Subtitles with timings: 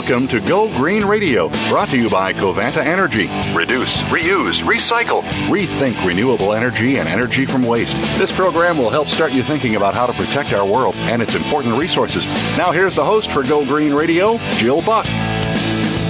[0.00, 3.28] Welcome to Go Green Radio, brought to you by Covanta Energy.
[3.54, 7.98] Reduce, reuse, recycle, rethink renewable energy and energy from waste.
[8.18, 11.34] This program will help start you thinking about how to protect our world and its
[11.34, 12.24] important resources.
[12.56, 15.04] Now, here's the host for Go Green Radio, Jill Buck.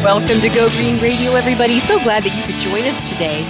[0.05, 1.81] Welcome to Go Green Radio, everybody.
[1.81, 3.45] So glad that you could join us today.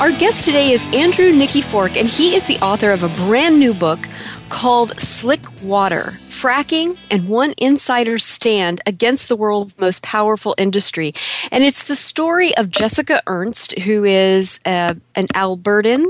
[0.00, 3.72] Our guest today is Andrew Nikiforuk, and he is the author of a brand new
[3.72, 4.00] book
[4.48, 11.14] called Slick Water fracking and one insider's stand against the world's most powerful industry.
[11.50, 16.06] And it's the story of Jessica Ernst, who is uh, an Albertan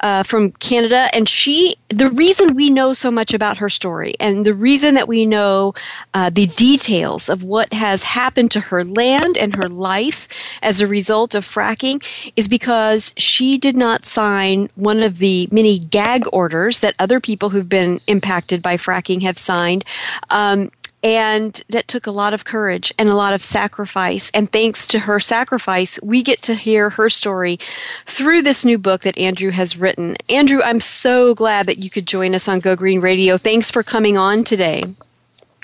[0.00, 1.08] uh, from Canada.
[1.14, 5.08] And she, the reason we know so much about her story and the reason that
[5.08, 5.74] we know
[6.12, 10.28] uh, the details of what has happened to her land and her life
[10.60, 12.04] as a result of fracking
[12.36, 17.50] is because she did not sign one of the many gag orders that other people
[17.50, 19.84] who've been impacted by fracking have signed.
[20.30, 20.70] Um,
[21.02, 24.30] and that took a lot of courage and a lot of sacrifice.
[24.34, 27.58] And thanks to her sacrifice, we get to hear her story
[28.04, 30.16] through this new book that Andrew has written.
[30.28, 33.36] Andrew, I'm so glad that you could join us on Go Green Radio.
[33.36, 34.84] Thanks for coming on today.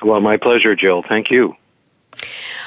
[0.03, 1.03] Well, my pleasure, Jill.
[1.03, 1.57] Thank you.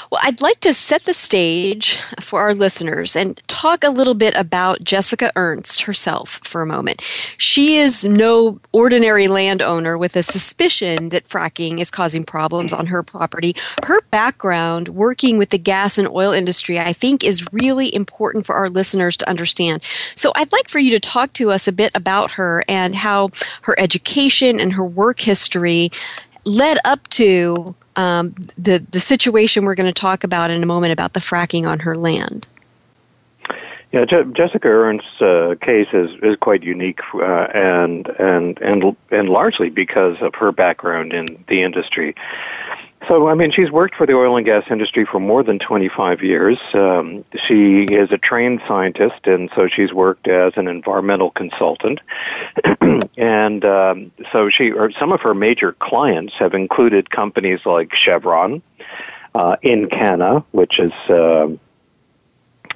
[0.09, 4.33] Well, I'd like to set the stage for our listeners and talk a little bit
[4.35, 7.01] about Jessica Ernst herself for a moment.
[7.37, 13.03] She is no ordinary landowner with a suspicion that fracking is causing problems on her
[13.03, 13.53] property.
[13.83, 18.55] Her background working with the gas and oil industry, I think, is really important for
[18.55, 19.83] our listeners to understand.
[20.15, 23.31] So I'd like for you to talk to us a bit about her and how
[23.63, 25.91] her education and her work history
[26.45, 30.93] led up to um, the the situation we're going to talk about in a moment
[30.93, 32.47] about the fracking on her land.
[33.91, 39.29] Yeah, Je- Jessica Ernst's uh, case is, is quite unique, uh, and and and and
[39.29, 42.15] largely because of her background in the industry.
[43.07, 46.21] So, I mean, she's worked for the oil and gas industry for more than 25
[46.23, 46.57] years.
[46.73, 51.99] Um, she is a trained scientist, and so she's worked as an environmental consultant.
[53.17, 58.61] and um, so, she or some of her major clients have included companies like Chevron,
[59.33, 61.47] uh, Encana, which is uh,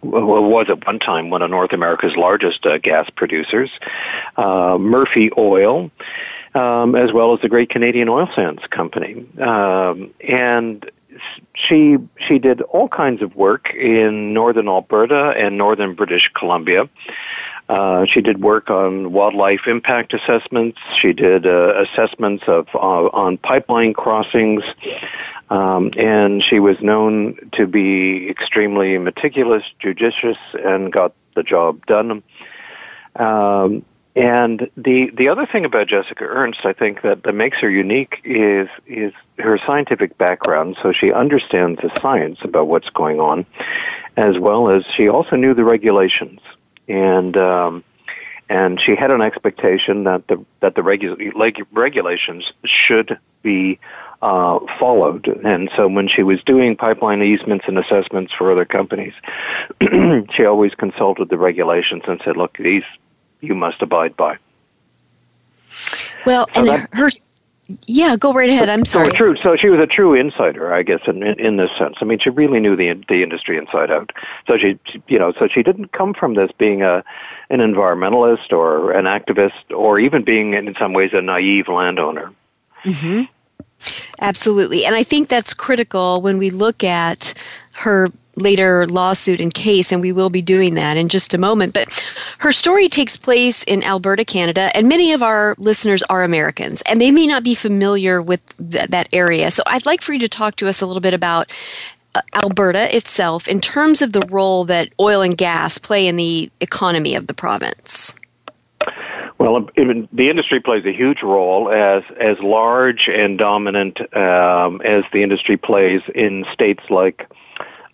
[0.03, 3.69] was at one time one of North America's largest uh, gas producers,
[4.38, 5.92] uh, Murphy Oil
[6.53, 9.25] um, as well as the Great Canadian Oil Sands Company.
[9.39, 10.89] Um, and
[11.53, 16.89] she she did all kinds of work in northern Alberta and northern British Columbia.
[17.69, 20.78] Uh, she did work on wildlife impact assessments.
[21.00, 24.63] She did uh, assessments of uh, on pipeline crossings,
[25.50, 32.23] um, and she was known to be extremely meticulous, judicious, and got the job done.
[33.16, 33.85] Um,
[34.16, 38.19] and the the other thing about Jessica Ernst, I think that, that makes her unique
[38.25, 40.77] is is her scientific background.
[40.81, 43.45] So she understands the science about what's going on,
[44.17, 46.41] as well as she also knew the regulations,
[46.89, 47.85] and um,
[48.50, 53.79] and she had an expectation that the that the regu- regulations should be
[54.21, 55.25] uh, followed.
[55.27, 59.13] And so when she was doing pipeline easements and assessments for other companies,
[60.35, 62.83] she always consulted the regulations and said, "Look, these
[63.41, 64.38] you must abide by.
[66.25, 67.09] Well, so and that, her,
[67.88, 68.69] yeah, go right ahead.
[68.69, 69.07] I'm sorry.
[69.07, 69.35] So true.
[69.38, 71.97] So she was a true insider, I guess, in, in, in this sense.
[72.01, 74.12] I mean, she really knew the the industry inside out.
[74.47, 77.03] So she, you know, so she didn't come from this being a
[77.50, 82.31] an environmentalist or an activist, or even being in some ways a naive landowner.
[82.83, 83.24] Mm-hmm.
[84.19, 87.33] Absolutely, and I think that's critical when we look at
[87.73, 91.73] her later lawsuit and case, and we will be doing that in just a moment.
[91.73, 92.03] But
[92.39, 97.01] her story takes place in Alberta, Canada, and many of our listeners are Americans, and
[97.01, 99.51] they may not be familiar with th- that area.
[99.51, 101.51] So I'd like for you to talk to us a little bit about
[102.15, 106.51] uh, Alberta itself in terms of the role that oil and gas play in the
[106.59, 108.15] economy of the province.
[109.38, 115.24] Well, the industry plays a huge role as as large and dominant um, as the
[115.24, 117.27] industry plays in states like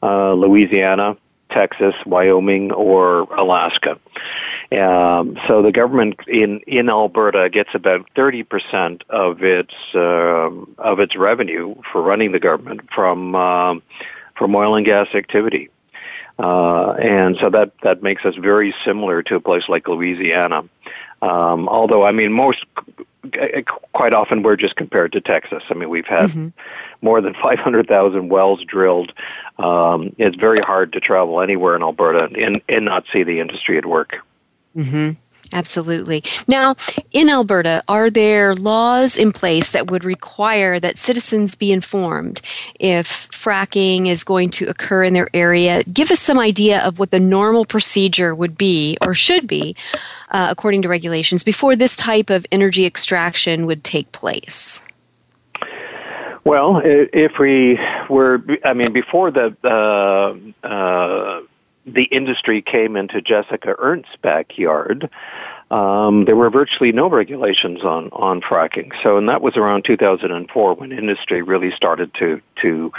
[0.07, 1.17] uh, Louisiana,
[1.51, 3.99] Texas, Wyoming, or Alaska.
[4.71, 10.49] Um, so the government in in Alberta gets about thirty percent of its uh,
[10.91, 13.81] of its revenue for running the government from um,
[14.37, 15.69] from oil and gas activity,
[16.37, 20.63] uh, and so that that makes us very similar to a place like Louisiana.
[21.21, 22.63] Um, although, I mean, most
[23.93, 25.63] quite often we're just compared to Texas.
[25.69, 26.47] I mean, we've had mm-hmm.
[27.01, 29.13] more than 500,000 wells drilled.
[29.57, 33.77] Um, it's very hard to travel anywhere in Alberta and, and not see the industry
[33.77, 34.17] at work.
[34.75, 35.11] Mm-hmm.
[35.53, 36.23] Absolutely.
[36.47, 36.75] Now,
[37.11, 42.41] in Alberta, are there laws in place that would require that citizens be informed
[42.79, 45.83] if fracking is going to occur in their area?
[45.83, 49.75] Give us some idea of what the normal procedure would be or should be,
[50.31, 54.83] uh, according to regulations, before this type of energy extraction would take place.
[56.43, 57.77] Well, if we
[58.09, 61.41] were, I mean, before the uh, uh,
[61.87, 65.09] the industry came into Jessica Ernst's backyard,
[65.71, 68.91] um, there were virtually no regulations on on fracking.
[69.03, 72.91] So, and that was around 2004 when industry really started to to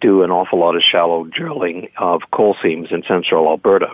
[0.00, 3.90] do an awful lot of shallow drilling of coal seams in central Alberta.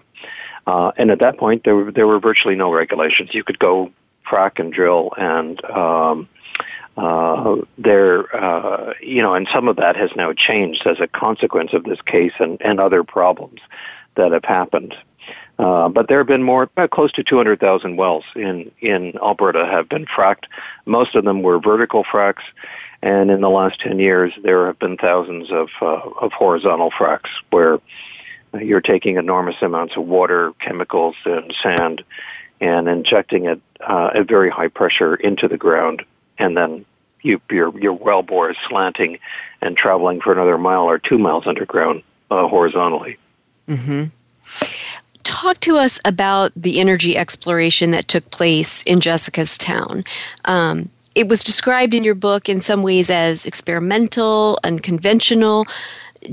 [0.67, 3.31] Uh, and at that point, there were there were virtually no regulations.
[3.33, 3.91] You could go
[4.27, 6.29] frack and drill, and um,
[6.97, 11.75] uh, there, uh, you know, and some of that has now changed as a consequence
[11.75, 13.61] of this case and, and other problems
[14.17, 14.95] that have happened.
[15.59, 19.89] Uh, but there have been more, uh, close to 200,000 wells in, in Alberta have
[19.89, 20.45] been fracked.
[20.85, 22.43] Most of them were vertical fracks,
[23.03, 27.29] and in the last 10 years, there have been thousands of, uh, of horizontal fracks
[27.51, 27.79] where
[28.61, 32.03] you're taking enormous amounts of water, chemicals, and sand
[32.61, 36.05] and injecting it uh, at very high pressure into the ground,
[36.39, 36.85] and then
[37.23, 39.19] you, your, your well bore is slanting
[39.61, 43.19] and traveling for another mile or two miles underground uh, horizontally.
[43.69, 44.05] Mm-hmm.
[45.23, 50.05] Talk to us about the energy exploration that took place in Jessica's town.
[50.45, 55.65] Um, it was described in your book in some ways as experimental, unconventional.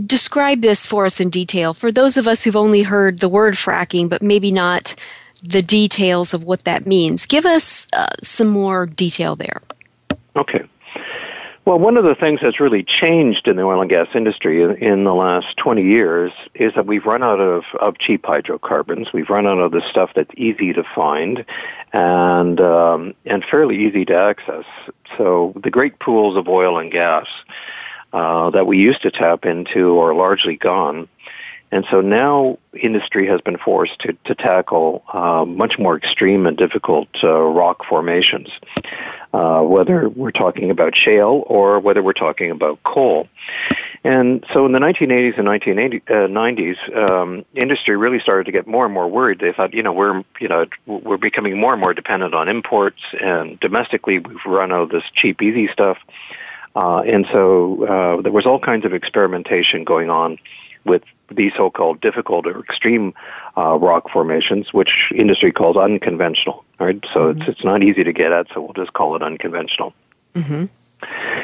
[0.05, 3.53] Describe this for us in detail for those of us who've only heard the word
[3.53, 4.95] fracking, but maybe not
[5.43, 7.25] the details of what that means.
[7.25, 9.61] Give us uh, some more detail there.
[10.35, 10.63] Okay.
[11.63, 15.03] Well, one of the things that's really changed in the oil and gas industry in,
[15.03, 19.09] the last 20 years is that we've run out of, of cheap hydrocarbons.
[19.13, 21.45] We've run out of the stuff that's easy to find
[21.93, 24.65] and, um, and fairly easy to access.
[25.19, 27.27] So the great pools of oil and gas
[28.11, 31.07] uh, that we used to tap into are largely gone.
[31.71, 36.57] And so now industry has been forced to, to tackle uh, much more extreme and
[36.57, 38.49] difficult uh, rock formations,
[39.33, 43.29] uh, whether we're talking about shale or whether we're talking about coal.
[44.03, 48.83] And so in the 1980s and 1990s, uh, um, industry really started to get more
[48.83, 49.39] and more worried.
[49.39, 53.01] They thought, you know, we're, you know, we're becoming more and more dependent on imports,
[53.19, 55.97] and domestically we've run out of this cheap, easy stuff.
[56.75, 60.37] Uh, and so uh, there was all kinds of experimentation going on
[60.85, 63.13] with these so-called difficult or extreme
[63.57, 66.63] uh, rock formations, which industry calls unconventional.
[66.79, 67.41] Right, so mm-hmm.
[67.41, 69.93] it's it's not easy to get at, so we'll just call it unconventional.
[70.35, 70.65] Mm-hmm.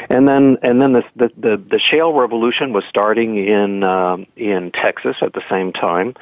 [0.09, 4.71] And then and then the, the the, the shale revolution was starting in um, in
[4.71, 6.15] Texas at the same time,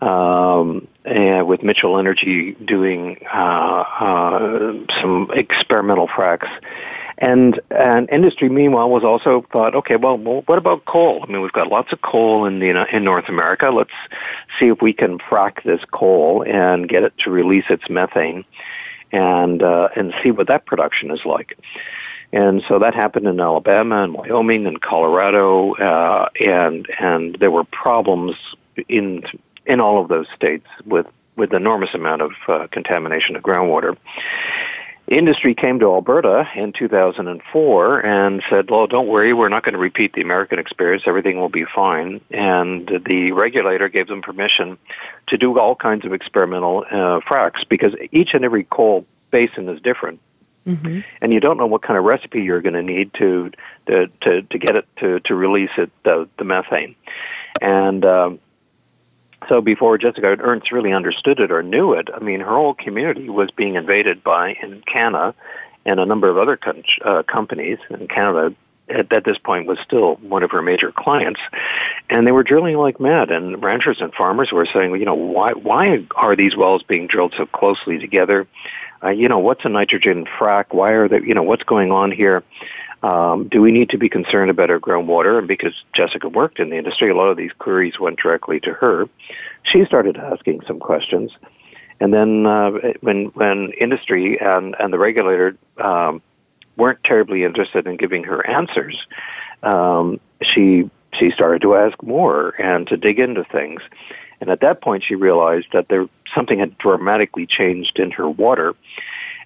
[0.00, 6.50] um, and with Mitchell Energy doing uh, uh, some experimental fracks
[7.22, 11.20] and and industry, meanwhile, was also thought, okay, well, well, what about coal?
[11.22, 13.70] I mean, we've got lots of coal in the in North America.
[13.70, 13.92] Let's
[14.58, 18.44] see if we can frack this coal and get it to release its methane,
[19.12, 21.56] and uh, and see what that production is like.
[22.32, 27.64] And so that happened in Alabama and Wyoming and Colorado, uh, and and there were
[27.64, 28.34] problems
[28.88, 29.22] in
[29.64, 33.96] in all of those states with with enormous amount of uh, contamination of groundwater
[35.08, 39.78] industry came to Alberta in 2004 and said, well, don't worry, we're not going to
[39.78, 41.04] repeat the American experience.
[41.06, 42.20] Everything will be fine.
[42.30, 44.78] And the regulator gave them permission
[45.28, 49.80] to do all kinds of experimental uh, fracks because each and every coal basin is
[49.80, 50.20] different.
[50.66, 51.00] Mm-hmm.
[51.20, 53.50] And you don't know what kind of recipe you're going to need to,
[53.86, 56.94] to, to, to get it to, to release it, the, the methane.
[57.60, 58.40] And, um,
[59.48, 63.28] so before Jessica Ernst really understood it or knew it, I mean, her whole community
[63.28, 65.34] was being invaded by Encana
[65.84, 67.78] and a number of other com- uh, companies.
[67.90, 68.54] Encana,
[68.88, 71.40] at, at this point, was still one of her major clients,
[72.10, 73.30] and they were drilling like mad.
[73.30, 77.34] And ranchers and farmers were saying, you know, why why are these wells being drilled
[77.36, 78.46] so closely together?
[79.02, 80.66] Uh, you know, what's a nitrogen frac?
[80.70, 81.20] Why are they?
[81.20, 82.42] You know, what's going on here?
[83.02, 85.38] Um, do we need to be concerned about our groundwater?
[85.38, 88.72] And because Jessica worked in the industry, a lot of these queries went directly to
[88.72, 89.08] her.
[89.64, 91.32] She started asking some questions.
[92.00, 96.22] And then uh, when when industry and and the regulator um,
[96.76, 98.96] weren't terribly interested in giving her answers,
[99.62, 103.82] um, she she started to ask more and to dig into things.
[104.40, 108.74] And at that point, she realized that there something had dramatically changed in her water,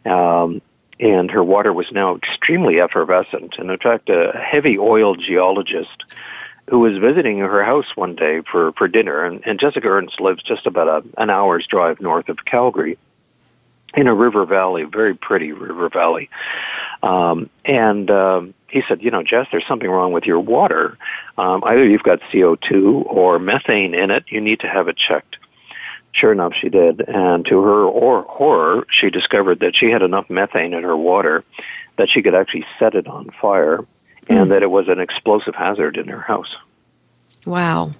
[0.06, 0.62] um,
[0.98, 3.56] and her water was now extremely effervescent.
[3.58, 6.04] And in fact, a heavy oil geologist
[6.68, 10.42] who was visiting her house one day for, for dinner, and, and Jessica Ernst lives
[10.42, 12.98] just about a, an hour's drive north of Calgary
[13.94, 16.28] in a river valley, very pretty river valley.
[17.02, 20.98] Um, and um, he said, you know, Jess, there's something wrong with your water.
[21.38, 24.24] Um, either you've got CO2 or methane in it.
[24.28, 25.36] You need to have it checked.
[26.16, 27.02] Sure enough, she did.
[27.06, 31.44] And to her or- horror, she discovered that she had enough methane in her water
[31.98, 33.84] that she could actually set it on fire
[34.28, 34.48] and mm.
[34.48, 36.56] that it was an explosive hazard in her house.
[37.44, 37.90] Wow.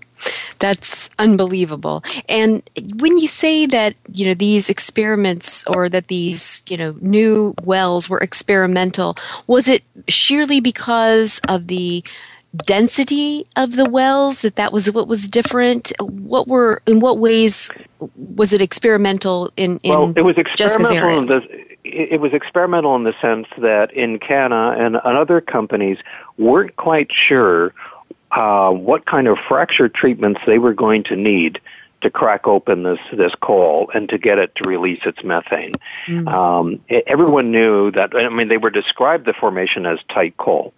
[0.59, 2.03] That's unbelievable.
[2.29, 2.63] And
[2.97, 8.09] when you say that, you know, these experiments or that these, you know, new wells
[8.09, 12.03] were experimental, was it sheerly because of the
[12.59, 17.71] density of the wells that that was what was different what were in what ways
[18.17, 23.05] was it experimental in, in well it was experimental in the, it was experimental in
[23.05, 25.99] the sense that Encana and other companies
[26.37, 27.73] weren't quite sure
[28.33, 31.61] uh, what kind of fracture treatments they were going to need
[32.03, 35.73] to crack open this this coal and to get it to release its methane.
[36.07, 36.29] Mm.
[36.29, 38.15] Um, everyone knew that.
[38.15, 40.75] I mean, they were described the formation as tight coal.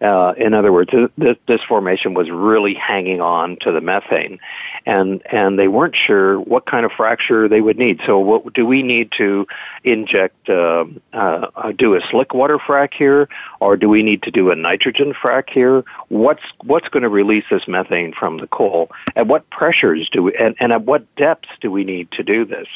[0.00, 4.38] Uh, in other words, this, this formation was really hanging on to the methane,
[4.86, 8.00] and and they weren't sure what kind of fracture they would need.
[8.06, 9.46] So, what do we need to
[9.84, 10.48] inject?
[10.48, 13.28] Uh, uh, do a slick water frac here,
[13.60, 15.84] or do we need to do a nitrogen frac here?
[16.08, 18.90] What's what's going to release this methane from the coal?
[19.16, 22.46] At what pressures do we, and, and at what depths do we need to do
[22.46, 22.68] this?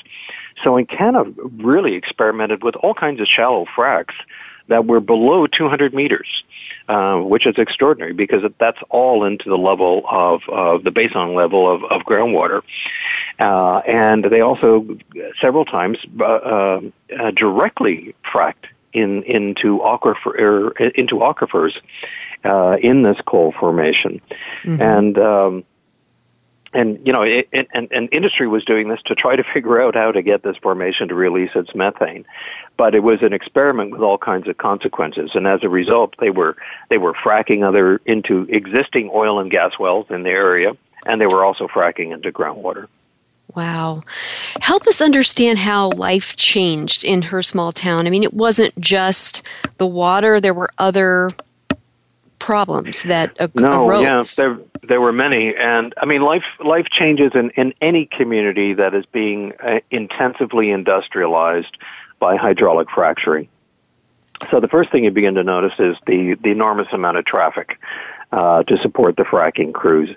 [0.62, 4.14] So, Encana, really experimented with all kinds of shallow fracs
[4.68, 6.42] that were below 200 meters,
[6.88, 11.70] uh, which is extraordinary because that's all into the level of, of the basin level
[11.70, 12.62] of, of groundwater.
[13.38, 14.86] Uh, and they also
[15.40, 16.80] several times uh, uh,
[17.36, 21.72] directly fracked in into aquifer er, into aquifers
[22.44, 24.20] uh, in this coal formation,
[24.64, 24.80] mm-hmm.
[24.80, 25.18] and.
[25.18, 25.64] Um,
[26.74, 29.80] and you know, it, it, and, and industry was doing this to try to figure
[29.80, 32.24] out how to get this formation to release its methane
[32.76, 35.30] but it was an experiment with all kinds of consequences.
[35.34, 36.56] And as a result, they were
[36.90, 40.76] they were fracking other into existing oil and gas wells in the area,
[41.06, 42.88] and they were also fracking into groundwater.
[43.54, 44.02] Wow.
[44.60, 48.06] Help us understand how life changed in her small town.
[48.06, 49.42] I mean, it wasn't just
[49.76, 51.30] the water, there were other
[52.44, 54.02] problems that no, arose.
[54.02, 55.54] Yeah, there, there were many.
[55.54, 60.70] And I mean, life, life changes in, in any community that is being uh, intensively
[60.70, 61.76] industrialized
[62.18, 63.48] by hydraulic fracturing.
[64.50, 67.78] So the first thing you begin to notice is the, the enormous amount of traffic
[68.32, 70.10] uh, to support the fracking crews,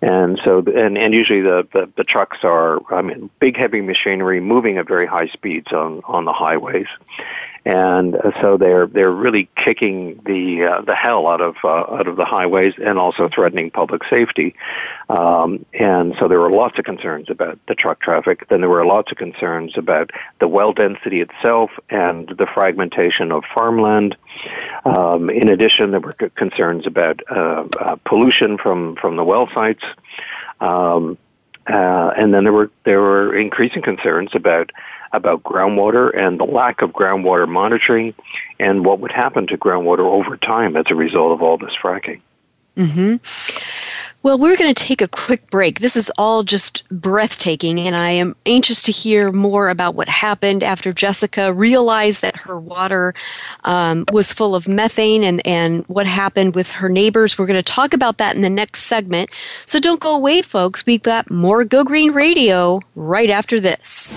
[0.00, 4.40] and so and, and usually the, the, the trucks are I mean big heavy machinery
[4.40, 6.86] moving at very high speeds on on the highways,
[7.66, 12.06] and uh, so they're they're really kicking the uh, the hell out of uh, out
[12.06, 14.54] of the highways and also threatening public safety.
[15.08, 18.46] Um, and so there were lots of concerns about the truck traffic.
[18.48, 23.42] Then there were lots of concerns about the well density itself and the fragmentation of
[23.52, 24.16] farmland.
[24.84, 29.82] Um, in addition, there were concerns about uh, uh, pollution from from the well sites.
[30.60, 31.18] Um,
[31.68, 34.70] uh, and then there were there were increasing concerns about
[35.12, 38.14] about groundwater and the lack of groundwater monitoring
[38.58, 42.20] and what would happen to groundwater over time as a result of all this fracking.
[42.76, 43.16] Mm-hmm.
[44.22, 45.78] Well, we're going to take a quick break.
[45.78, 50.64] This is all just breathtaking, and I am anxious to hear more about what happened
[50.64, 53.14] after Jessica realized that her water
[53.62, 57.38] um, was full of methane and, and what happened with her neighbors.
[57.38, 59.30] We're going to talk about that in the next segment.
[59.64, 60.84] So don't go away, folks.
[60.84, 64.16] We've got more Go Green Radio right after this.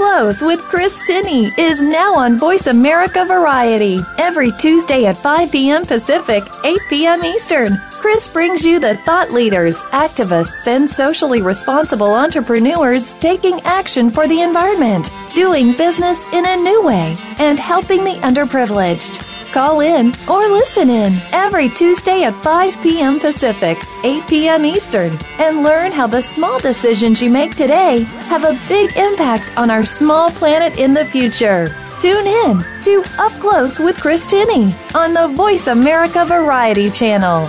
[0.00, 5.84] Close with Chris Tinney is now on Voice America Variety every Tuesday at 5 p.m.
[5.84, 7.22] Pacific, 8 p.m.
[7.22, 7.76] Eastern.
[7.90, 14.40] Chris brings you the thought leaders, activists, and socially responsible entrepreneurs taking action for the
[14.40, 19.39] environment, doing business in a new way, and helping the underprivileged.
[19.52, 23.18] Call in or listen in every Tuesday at 5 p.m.
[23.18, 24.64] Pacific, 8 p.m.
[24.64, 29.70] Eastern, and learn how the small decisions you make today have a big impact on
[29.70, 31.74] our small planet in the future.
[32.00, 37.48] Tune in to Up Close with Chris Tinney on the Voice America Variety Channel.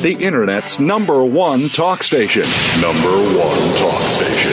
[0.00, 2.42] The Internet's number one talk station.
[2.80, 4.52] Number one talk station.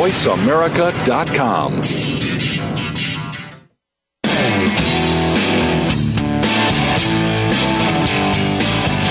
[0.00, 2.23] VoiceAmerica.com.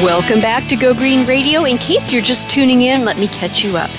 [0.00, 1.64] Welcome back to Go Green Radio.
[1.64, 3.90] In case you're just tuning in, let me catch you up.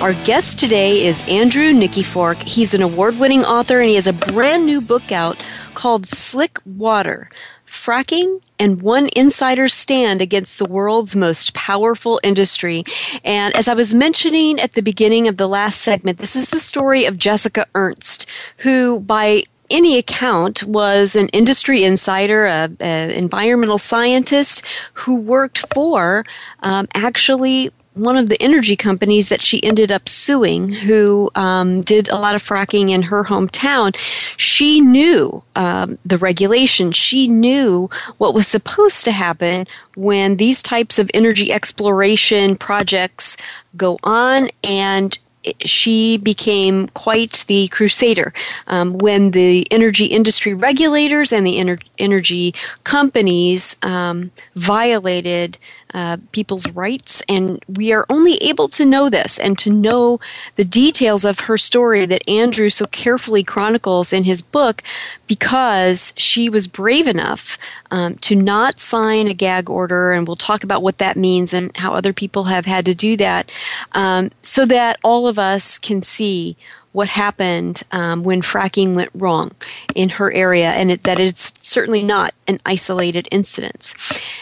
[0.00, 2.42] Our guest today is Andrew Nikiforuk.
[2.42, 5.42] He's an award winning author and he has a brand new book out
[5.74, 7.30] called Slick Water
[7.66, 12.84] Fracking and One Insider's Stand Against the World's Most Powerful Industry.
[13.24, 16.60] And as I was mentioning at the beginning of the last segment, this is the
[16.60, 18.26] story of Jessica Ernst,
[18.58, 24.64] who, by any account, was an industry insider, an environmental scientist
[24.94, 26.24] who worked for
[26.62, 32.08] um, actually one of the energy companies that she ended up suing, who um, did
[32.08, 33.94] a lot of fracking in her hometown,
[34.36, 36.92] she knew um, the regulation.
[36.92, 39.66] She knew what was supposed to happen
[39.96, 43.36] when these types of energy exploration projects
[43.76, 45.18] go on, and
[45.64, 48.32] she became quite the crusader
[48.66, 55.58] um, when the energy industry regulators and the ener- energy companies um, violated
[55.94, 57.22] uh, people's rights.
[57.28, 60.20] And we are only able to know this and to know
[60.56, 64.82] the details of her story that Andrew so carefully chronicles in his book
[65.26, 67.56] because she was brave enough
[67.90, 70.12] um, to not sign a gag order.
[70.12, 73.16] And we'll talk about what that means and how other people have had to do
[73.16, 73.50] that
[73.92, 76.56] um, so that all of us can see
[76.92, 79.52] what happened um, when fracking went wrong
[79.94, 83.94] in her area and it, that it's certainly not an isolated incident.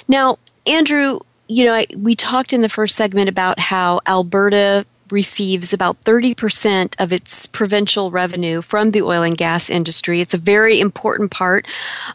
[0.09, 5.73] Now, Andrew, you know, I, we talked in the first segment about how Alberta receives
[5.73, 10.21] about 30% of its provincial revenue from the oil and gas industry.
[10.21, 11.67] It's a very important part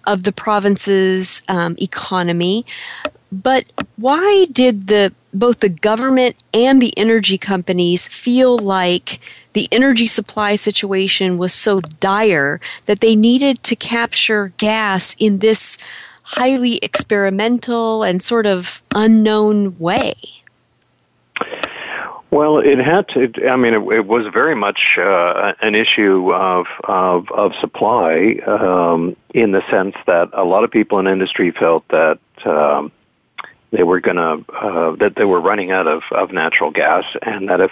[0.06, 2.66] of the province's um, economy.
[3.32, 9.20] But why did the both the government and the energy companies feel like
[9.54, 15.78] the energy supply situation was so dire that they needed to capture gas in this
[16.24, 20.14] highly experimental and sort of unknown way?
[22.30, 23.30] Well, it had to.
[23.50, 29.18] I mean, it, it was very much uh, an issue of of, of supply, um,
[29.34, 32.92] in the sense that a lot of people in industry felt that um,
[33.72, 37.50] they were going to uh, that they were running out of, of natural gas, and
[37.50, 37.72] that if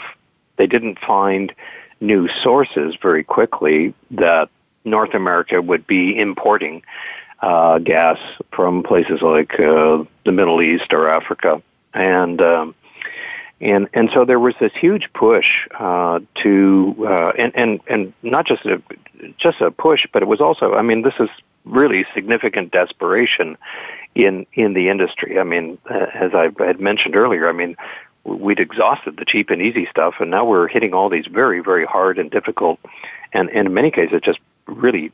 [0.58, 1.54] they didn't find
[2.02, 4.50] new sources very quickly, that
[4.86, 6.82] North America would be importing
[7.42, 8.18] uh, gas
[8.52, 11.62] from places like uh, the Middle East or Africa,
[11.94, 12.76] and um,
[13.62, 18.46] and and so there was this huge push uh, to uh, and and and not
[18.46, 18.82] just a
[19.38, 21.30] just a push, but it was also I mean this is
[21.70, 23.58] really significant desperation
[24.16, 25.40] in in the industry.
[25.40, 27.76] I mean, uh, as I had mentioned earlier, I mean
[28.24, 31.86] we'd exhausted the cheap and easy stuff, and now we're hitting all these very very
[31.86, 32.80] hard and difficult,
[33.34, 35.12] and, and in many cases just really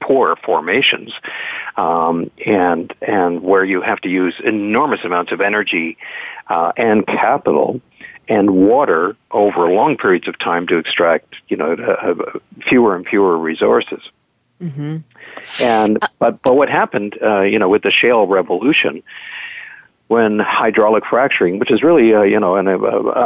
[0.00, 1.12] poor formations,
[1.76, 5.96] um, and and where you have to use enormous amounts of energy
[6.48, 7.80] uh, and capital
[8.28, 13.36] and water over long periods of time to extract, you know, uh, fewer and fewer
[13.36, 14.00] resources.
[14.62, 14.98] Mm-hmm.
[15.62, 19.02] And but but what happened, uh, you know, with the shale revolution,
[20.12, 22.76] when hydraulic fracturing, which is really uh, you know an, a,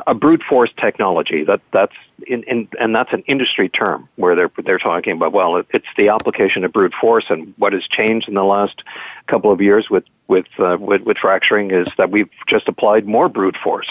[0.07, 1.96] a, brute force technology, that that's
[2.29, 5.88] in, in, and that's an industry term where they're they're talking about well, it, it's
[5.96, 8.85] the application of brute force, and what has changed in the last
[9.27, 13.29] couple of years with with uh, with, with fracturing is that we've just applied more
[13.29, 13.88] brute force,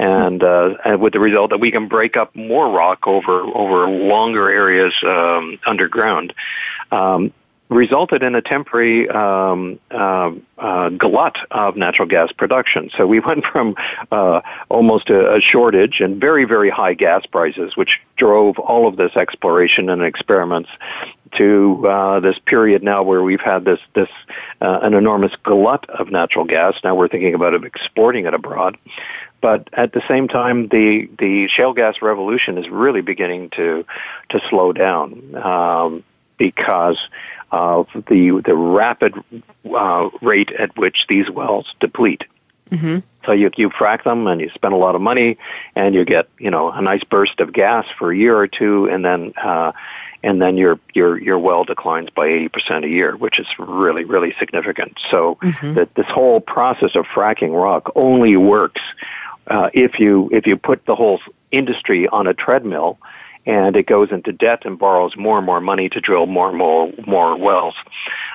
[0.00, 3.88] and uh, and with the result that we can break up more rock over over
[3.88, 6.34] longer areas um, underground.
[6.90, 7.32] Um,
[7.68, 12.90] resulted in a temporary um, uh, uh, glut of natural gas production.
[12.96, 13.74] So we went from
[14.10, 18.96] uh, almost a, a, shortage and very, very high gas prices, which drove all of
[18.96, 20.70] this exploration and experiments,
[21.36, 24.08] to uh, this period now where we've had this this
[24.60, 26.74] uh, an enormous glut of natural gas.
[26.84, 28.78] Now we're thinking about exporting it abroad.
[29.42, 33.84] But at the same time, the, the shale gas revolution is really beginning to
[34.30, 36.04] to slow down um,
[36.38, 36.98] because
[37.50, 39.14] of the the rapid
[39.74, 42.24] uh, rate at which these wells deplete.
[42.70, 42.98] Mm-hmm.
[43.24, 45.38] So you you frack them and you spend a lot of money
[45.74, 48.88] and you get you know a nice burst of gas for a year or two
[48.88, 49.72] and then uh,
[50.22, 54.04] and then your your your well declines by eighty percent a year, which is really
[54.04, 54.98] really significant.
[55.10, 55.74] So mm-hmm.
[55.74, 58.82] that this whole process of fracking rock only works
[59.46, 61.20] uh, if you if you put the whole
[61.52, 62.98] industry on a treadmill
[63.46, 66.58] and it goes into debt and borrows more and more money to drill more and
[66.58, 67.74] more more wells.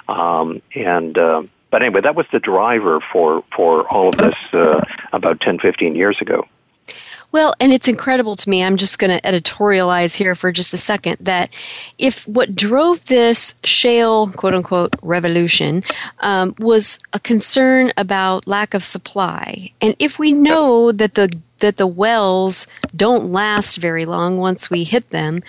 [0.08, 4.82] Um, and uh, but anyway, that was the driver for for all of this uh,
[5.14, 6.48] about 10, 15 years ago.
[7.32, 8.62] Well, and it's incredible to me.
[8.62, 11.50] I'm just going to editorialize here for just a second that
[11.98, 15.82] if what drove this shale, quote unquote, revolution
[16.20, 21.30] um, was a concern about lack of supply, and if we know that the
[21.62, 25.42] that the wells don't last very long once we hit them,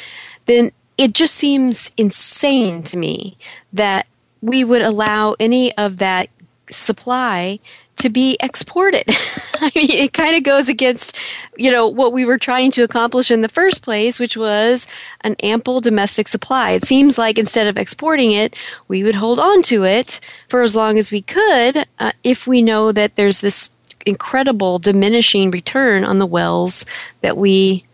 [0.47, 3.37] then it just seems insane to me
[3.73, 4.07] that
[4.41, 6.29] we would allow any of that
[6.71, 7.59] supply
[7.97, 9.05] to be exported.
[9.61, 11.17] I mean, it kind of goes against,
[11.57, 14.87] you know, what we were trying to accomplish in the first place, which was
[15.21, 16.71] an ample domestic supply.
[16.71, 18.57] It seems like instead of exporting it,
[18.89, 22.63] we would hold on to it for as long as we could uh, if we
[22.63, 23.71] know that there's this
[24.07, 26.85] incredible diminishing return on the wells
[27.21, 27.85] that we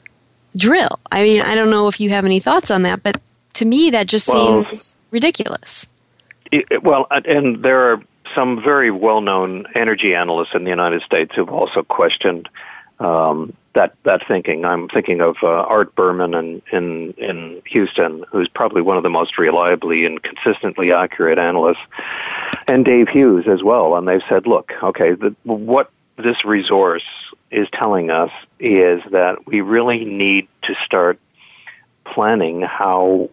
[0.56, 0.98] drill.
[1.12, 3.20] I mean, I don't know if you have any thoughts on that, but
[3.54, 5.88] to me, that just well, seems ridiculous.
[6.50, 8.02] It, well, and there are
[8.34, 12.48] some very well-known energy analysts in the United States who've also questioned
[13.00, 14.64] um, that that thinking.
[14.64, 19.10] I'm thinking of uh, Art Berman in, in in Houston, who's probably one of the
[19.10, 21.80] most reliably and consistently accurate analysts,
[22.66, 23.96] and Dave Hughes as well.
[23.96, 25.90] And they've said, look, okay, the, what
[26.22, 27.04] this resource
[27.50, 31.18] is telling us is that we really need to start
[32.04, 33.30] planning how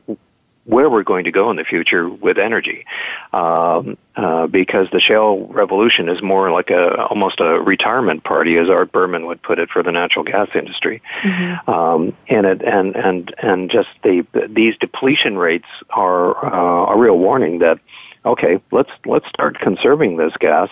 [0.66, 2.86] where we're going to go in the future with energy,
[3.34, 8.68] um, uh, because the shale revolution is more like a almost a retirement party, as
[8.68, 11.70] Art Berman would put it, for the natural gas industry, mm-hmm.
[11.70, 17.18] um, and it and and and just the these depletion rates are uh, a real
[17.18, 17.80] warning that
[18.26, 20.70] okay, let's let's start conserving this gas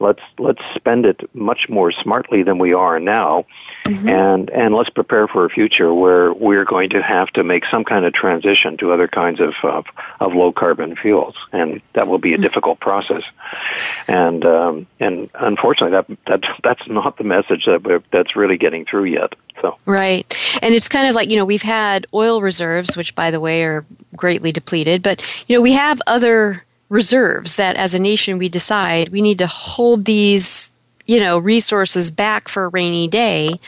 [0.00, 3.46] let's let's spend it much more smartly than we are now.
[3.84, 4.08] Mm-hmm.
[4.08, 7.84] and and let's prepare for a future where we're going to have to make some
[7.84, 9.86] kind of transition to other kinds of of,
[10.20, 11.34] of low carbon fuels.
[11.52, 12.42] And that will be a mm-hmm.
[12.42, 13.22] difficult process.
[14.06, 19.04] And um, and unfortunately that that that's not the message that that's really getting through
[19.04, 19.34] yet.
[19.62, 19.76] So.
[19.86, 20.24] Right.
[20.62, 23.64] And it's kind of like you know we've had oil reserves which by the way
[23.64, 23.84] are
[24.16, 25.02] greatly depleted.
[25.02, 29.38] But you know we have other reserves that as a nation we decide we need
[29.38, 30.72] to hold these
[31.06, 33.58] you know resources back for a rainy day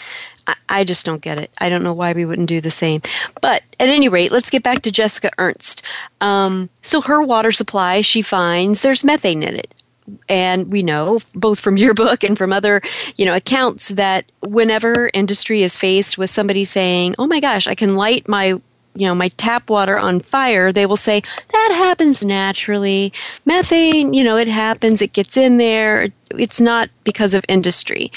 [0.68, 1.50] I, just don't get it.
[1.59, 3.02] I don't know why we wouldn't do the same.
[3.40, 5.85] But at any rate, let's get back to Jessica Ernst.
[6.20, 9.72] Um, so her water supply, she finds there's methane in it
[10.28, 12.80] and we know both from your book and from other
[13.16, 17.74] you know accounts that whenever industry is faced with somebody saying oh my gosh i
[17.74, 18.61] can light my
[18.94, 21.22] you know my tap water on fire they will say
[21.53, 23.12] that happens naturally
[23.44, 28.11] methane you know it happens it gets in there it's not because of industry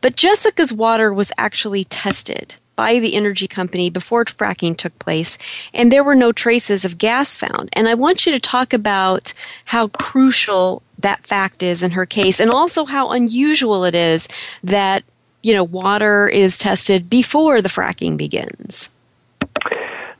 [0.00, 5.36] but jessica's water was actually tested by the energy company before fracking took place,
[5.74, 7.68] and there were no traces of gas found.
[7.72, 12.38] And I want you to talk about how crucial that fact is in her case,
[12.38, 14.28] and also how unusual it is
[14.62, 15.02] that
[15.42, 18.92] you know water is tested before the fracking begins.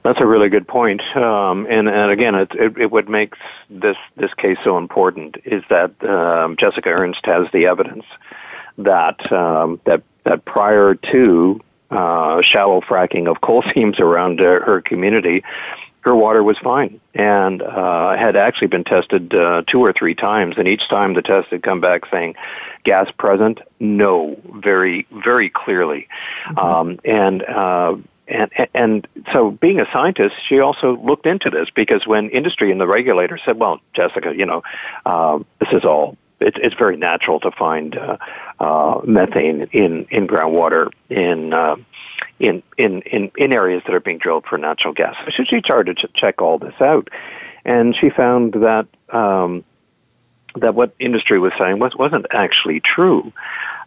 [0.08, 1.02] That's a really good point.
[1.14, 3.36] Um, and, and again, it, it, it, what makes
[3.68, 8.06] this, this case so important is that um, Jessica Ernst has the evidence
[8.78, 14.80] that, um, that, that prior to uh, shallow fracking of coal seams around uh, her
[14.80, 15.44] community,
[16.00, 20.54] her water was fine and uh, had actually been tested uh, two or three times,
[20.56, 22.34] and each time the test had come back saying
[22.82, 26.08] gas present, no, very very clearly,
[26.46, 26.58] mm-hmm.
[26.58, 27.42] um, and.
[27.42, 27.96] Uh,
[28.28, 32.80] and, and so being a scientist, she also looked into this because when industry and
[32.80, 34.62] the regulator said, well, Jessica, you know,
[35.06, 38.16] uh, this is all it's, it's very natural to find uh,
[38.60, 41.76] uh, methane in, in groundwater in, uh,
[42.38, 45.16] in, in, in, in areas that are being drilled for natural gas.
[45.36, 47.08] So she started to check all this out,
[47.64, 49.64] and she found that um,
[50.56, 53.32] that what industry was saying was, wasn't actually true,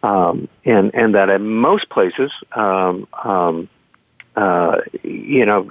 [0.02, 3.68] um, and and that in most places, um, um,
[4.36, 5.70] uh, you know,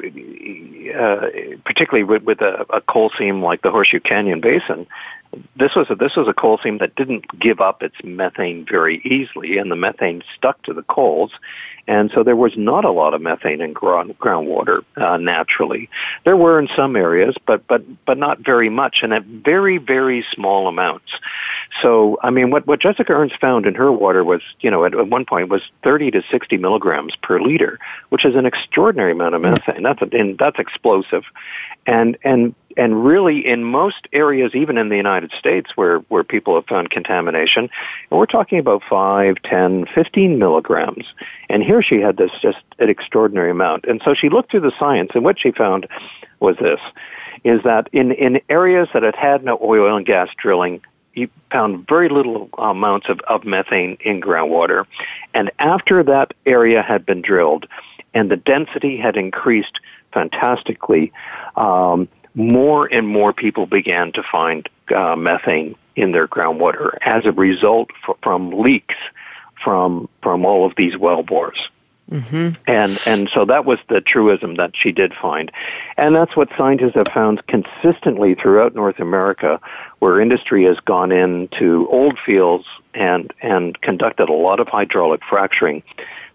[0.97, 1.27] uh,
[1.65, 4.87] particularly with, with a, a coal seam like the Horseshoe Canyon Basin,
[5.55, 9.01] this was a, this was a coal seam that didn't give up its methane very
[9.05, 11.31] easily, and the methane stuck to the coals,
[11.87, 15.89] and so there was not a lot of methane in ground, groundwater uh, naturally.
[16.25, 20.25] There were in some areas, but but but not very much, and at very very
[20.33, 21.11] small amounts.
[21.81, 24.93] So I mean, what what Jessica Ernst found in her water was, you know, at,
[24.93, 29.35] at one point was 30 to 60 milligrams per liter, which is an extraordinary amount
[29.35, 29.83] of methane.
[29.83, 31.23] That's a, and that's explosive,
[31.85, 36.55] and and and really in most areas, even in the United States where, where people
[36.55, 37.69] have found contamination,
[38.09, 41.05] and we're talking about 5, 10, 15 milligrams.
[41.49, 43.85] And here she had this just an extraordinary amount.
[43.85, 45.87] And so she looked through the science, and what she found
[46.39, 46.79] was this,
[47.43, 50.81] is that in, in areas that had had no oil and gas drilling,
[51.13, 54.85] you found very little amounts of, of methane in groundwater.
[55.33, 57.67] And after that area had been drilled,
[58.13, 59.79] and the density had increased
[60.13, 61.11] fantastically,
[61.55, 67.31] um, more and more people began to find uh, methane in their groundwater as a
[67.31, 68.95] result f- from leaks
[69.63, 71.69] from from all of these well bores.
[72.09, 72.49] Mm-hmm.
[72.67, 75.49] And and so that was the truism that she did find,
[75.95, 79.61] and that's what scientists have found consistently throughout North America,
[79.99, 85.83] where industry has gone into old fields and and conducted a lot of hydraulic fracturing,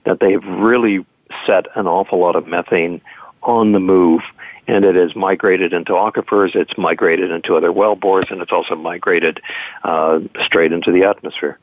[0.05, 1.05] that they've really
[1.47, 3.01] set an awful lot of methane
[3.43, 4.23] on the move
[4.69, 8.75] and it has migrated into aquifers, it's migrated into other well bores, and it's also
[8.75, 9.41] migrated
[9.85, 11.59] uh, straight into the atmosphere.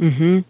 [0.00, 0.40] Mm-hmm.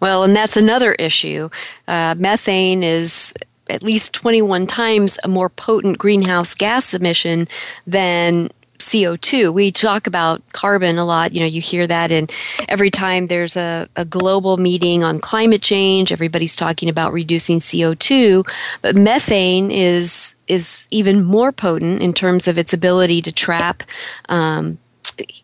[0.00, 1.50] Well, and that's another issue.
[1.88, 3.34] Uh, methane is
[3.68, 7.46] at least 21 times a more potent greenhouse gas emission
[7.86, 8.48] than
[8.80, 9.52] CO2.
[9.52, 11.32] We talk about carbon a lot.
[11.32, 12.30] You know, you hear that, and
[12.68, 18.46] every time there's a, a global meeting on climate change, everybody's talking about reducing CO2.
[18.82, 23.82] But methane is is even more potent in terms of its ability to trap.
[24.28, 24.78] Um,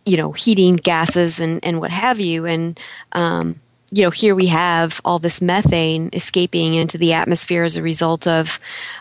[0.06, 2.46] you know, heating gases and, and what have you.
[2.46, 2.80] And
[3.12, 7.82] um, you know, here we have all this methane escaping into the atmosphere as a
[7.82, 8.58] result of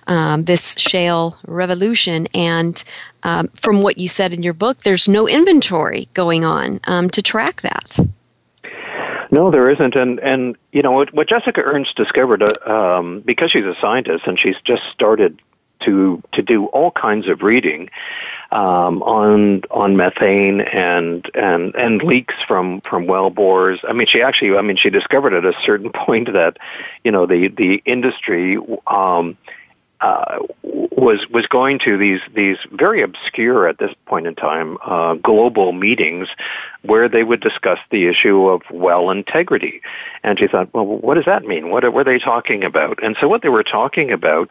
[0.07, 2.27] um, this shale revolution.
[2.33, 2.83] And
[3.23, 7.21] um, from what you said in your book, there's no inventory going on um, to
[7.21, 7.97] track that.
[9.31, 13.51] No, there isn't, and and you know what, what Jessica Ernst discovered uh, um, because
[13.51, 15.41] she's a scientist and she's just started
[15.81, 17.89] to to do all kinds of reading
[18.55, 23.81] um, on on methane and and and leaks from from well bores.
[23.87, 26.57] I mean, she actually, I mean, she discovered at a certain point that
[27.03, 28.57] you know the the industry.
[28.87, 29.37] Um,
[30.01, 35.13] uh, was was going to these these very obscure at this point in time uh,
[35.15, 36.27] global meetings
[36.81, 39.81] where they would discuss the issue of well integrity,
[40.21, 41.69] and she thought, well, what does that mean?
[41.69, 43.01] What were they talking about?
[43.01, 44.49] And so what they were talking about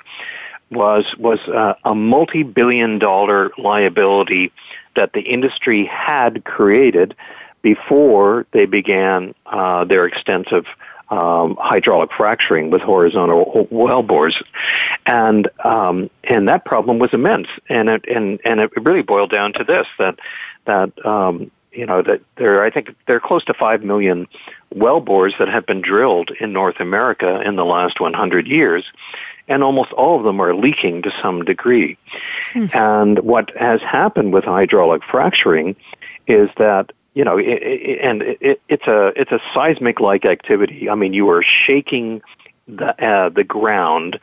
[0.75, 4.53] was was uh, a multi-billion dollar liability
[4.97, 7.15] that the industry had created
[7.63, 10.67] before they began uh, their extensive
[11.11, 14.43] um, hydraulic fracturing with horizontal well bores,
[15.07, 19.53] and um, and that problem was immense, and it and and it really boiled down
[19.55, 20.19] to this that
[20.67, 24.27] that um, you know that there I think there are close to five million
[24.75, 28.85] well bores that have been drilled in North America in the last 100 years,
[29.49, 31.97] and almost all of them are leaking to some degree.
[32.53, 32.67] Hmm.
[32.73, 35.77] And what has happened with hydraulic fracturing
[36.27, 40.91] is that you know, it, it, and it, it's a it's a seismic like activity.
[40.91, 42.23] I mean, you are shaking
[42.67, 44.19] the uh, the ground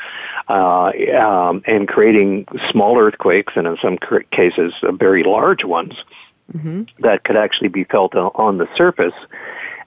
[0.50, 3.98] uh, um, and creating small earthquakes, and in some
[4.32, 5.94] cases, uh, very large ones
[6.52, 6.84] mm-hmm.
[7.00, 9.14] that could actually be felt on the surface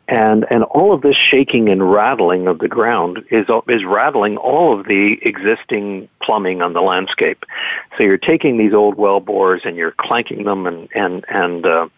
[0.08, 4.78] and and all of this shaking and rattling of the ground is is rattling all
[4.78, 7.44] of the existing plumbing on the landscape.
[7.96, 11.88] So you're taking these old well bores and you're clanking them and and and uh,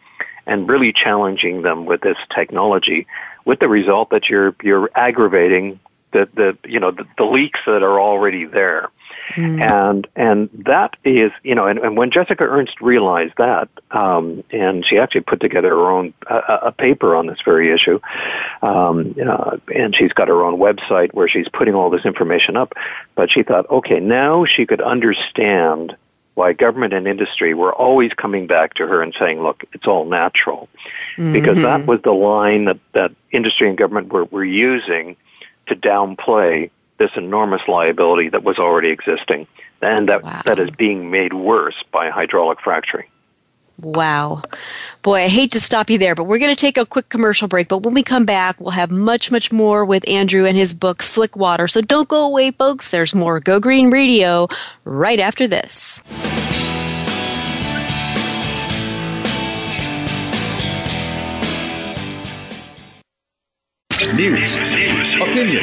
[0.46, 3.06] and really challenging them with this technology,
[3.44, 5.80] with the result that you're you're aggravating
[6.12, 8.88] the, the you know the, the leaks that are already there.
[9.34, 9.72] Mm.
[9.72, 14.84] And and that is you know and, and when Jessica Ernst realized that um, and
[14.86, 17.98] she actually put together her own uh, a paper on this very issue
[18.62, 22.72] um, uh, and she's got her own website where she's putting all this information up
[23.14, 25.96] but she thought okay now she could understand
[26.34, 30.04] why government and industry were always coming back to her and saying, look, it's all
[30.04, 30.68] natural.
[31.16, 31.32] Mm-hmm.
[31.32, 35.16] Because that was the line that, that industry and government were, were using
[35.68, 39.46] to downplay this enormous liability that was already existing
[39.82, 40.42] and that, wow.
[40.46, 43.06] that is being made worse by hydraulic fracturing.
[43.78, 44.40] Wow.
[45.02, 47.46] Boy, I hate to stop you there, but we're going to take a quick commercial
[47.46, 47.68] break.
[47.68, 51.02] But when we come back, we'll have much, much more with Andrew and his book,
[51.02, 51.68] Slick Water.
[51.68, 52.90] So don't go away, folks.
[52.90, 54.48] There's more Go Green Radio
[54.84, 56.02] right after this.
[64.14, 64.56] News,
[65.20, 65.62] opinion,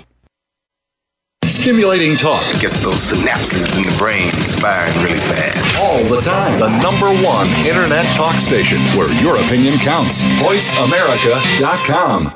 [1.51, 5.83] Stimulating talk gets those synapses in the brain firing really fast.
[5.83, 6.57] All the time.
[6.59, 10.21] The number one internet talk station where your opinion counts.
[10.39, 12.31] VoiceAmerica.com.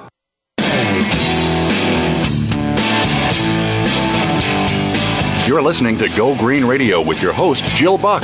[5.48, 8.24] You're listening to Go Green Radio with your host, Jill Buck.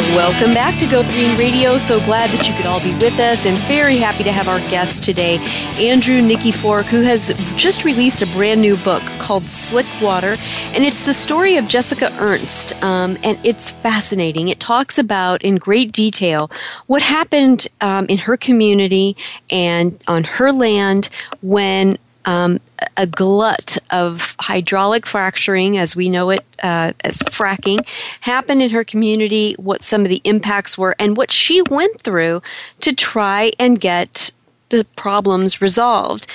[0.00, 1.76] Welcome back to Go Green Radio.
[1.76, 4.58] So glad that you could all be with us and very happy to have our
[4.70, 5.36] guest today,
[5.78, 10.36] Andrew Nikiforuk, who has just released a brand new book called Slick Water.
[10.74, 12.82] And it's the story of Jessica Ernst.
[12.82, 14.48] Um, and it's fascinating.
[14.48, 16.50] It talks about in great detail
[16.86, 19.16] what happened um, in her community
[19.50, 21.10] and on her land
[21.42, 22.60] when um,
[22.96, 27.86] a glut of hydraulic fracturing, as we know it uh, as fracking,
[28.20, 32.42] happened in her community, what some of the impacts were, and what she went through
[32.80, 34.32] to try and get
[34.70, 36.26] the problems resolved.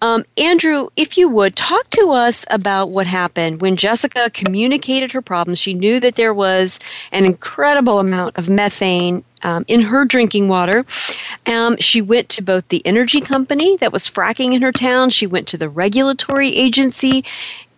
[0.00, 5.22] Um, Andrew, if you would, talk to us about what happened when Jessica communicated her
[5.22, 5.58] problems.
[5.58, 6.78] She knew that there was
[7.12, 10.84] an incredible amount of methane um, in her drinking water.
[11.46, 15.26] Um, she went to both the energy company that was fracking in her town, she
[15.26, 17.24] went to the regulatory agency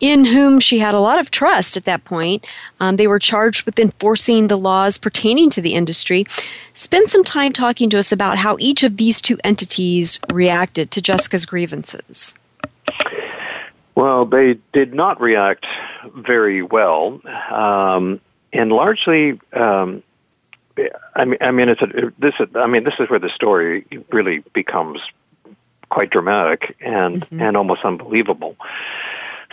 [0.01, 2.47] in whom she had a lot of trust at that point.
[2.79, 6.27] Um, they were charged with enforcing the laws pertaining to the industry.
[6.75, 11.01] Spend some time talking to us about how each of these two entities reacted to
[11.01, 12.35] Jessica's grievances.
[13.95, 15.67] Well, they did not react
[16.15, 18.21] very well, um,
[18.53, 20.03] and largely, um,
[21.15, 22.35] I mean, I mean, it's a, this.
[22.41, 25.01] Is, I mean, this is where the story really becomes
[25.89, 27.41] quite dramatic and mm-hmm.
[27.41, 28.57] and almost unbelievable.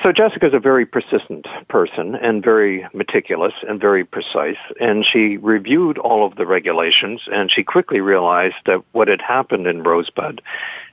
[0.03, 4.57] So Jessica's a very persistent person and very meticulous and very precise.
[4.79, 9.67] And she reviewed all of the regulations and she quickly realized that what had happened
[9.67, 10.41] in Rosebud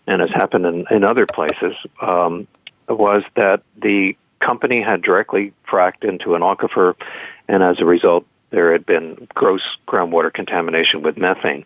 [0.07, 2.47] and has happened in, in other places um,
[2.87, 6.95] was that the company had directly fracked into an aquifer
[7.49, 11.65] and as a result there had been gross groundwater contamination with methane.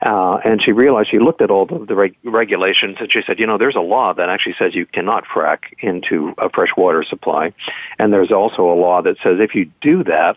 [0.00, 3.40] Uh, and she realized she looked at all the, the reg- regulations and she said,
[3.40, 7.02] you know, there's a law that actually says you cannot frack into a fresh water
[7.02, 7.52] supply,
[7.98, 10.36] and there's also a law that says if you do that,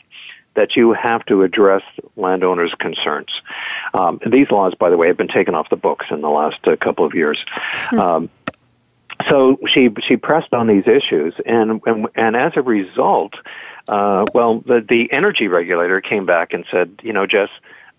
[0.55, 1.83] that you have to address
[2.15, 3.29] landowners' concerns.
[3.93, 6.59] Um, these laws, by the way, have been taken off the books in the last
[6.67, 7.37] uh, couple of years.
[7.89, 7.99] Hmm.
[7.99, 8.29] Um,
[9.29, 13.35] so she she pressed on these issues, and and, and as a result,
[13.87, 17.49] uh, well, the the energy regulator came back and said, you know, Jess,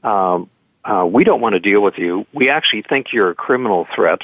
[0.03, 0.49] um,
[0.85, 2.27] uh, we don't want to deal with you.
[2.33, 4.23] We actually think you're a criminal threat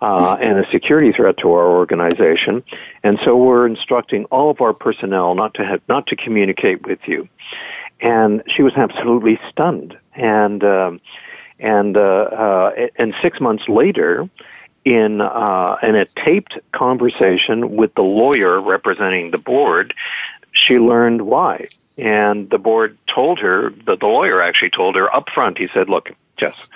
[0.00, 2.62] uh, and a security threat to our organization,
[3.02, 7.00] and so we're instructing all of our personnel not to have, not to communicate with
[7.06, 7.28] you."
[8.00, 11.00] And she was absolutely stunned, and um,
[11.58, 14.28] and uh, uh, and six months later,
[14.84, 19.94] in uh, in a taped conversation with the lawyer representing the board,
[20.54, 21.66] she learned why.
[21.98, 25.88] And the board told her, the, the lawyer actually told her up front, he said,
[25.88, 26.68] look, Jess,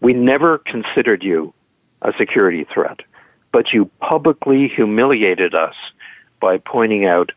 [0.00, 1.54] we never considered you
[2.02, 3.00] a security threat,
[3.52, 5.74] but you publicly humiliated us
[6.40, 7.32] by pointing out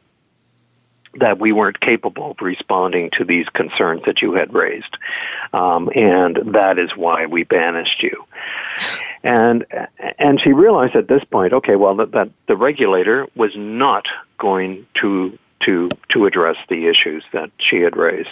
[1.16, 4.98] that we weren't capable of responding to these concerns that you had raised.
[5.54, 8.26] Um, and that is why we banished you.
[9.24, 9.66] And,
[10.18, 14.06] and she realized at this point, okay, well, that, that the regulator was not
[14.38, 18.30] going to to to address the issues that she had raised.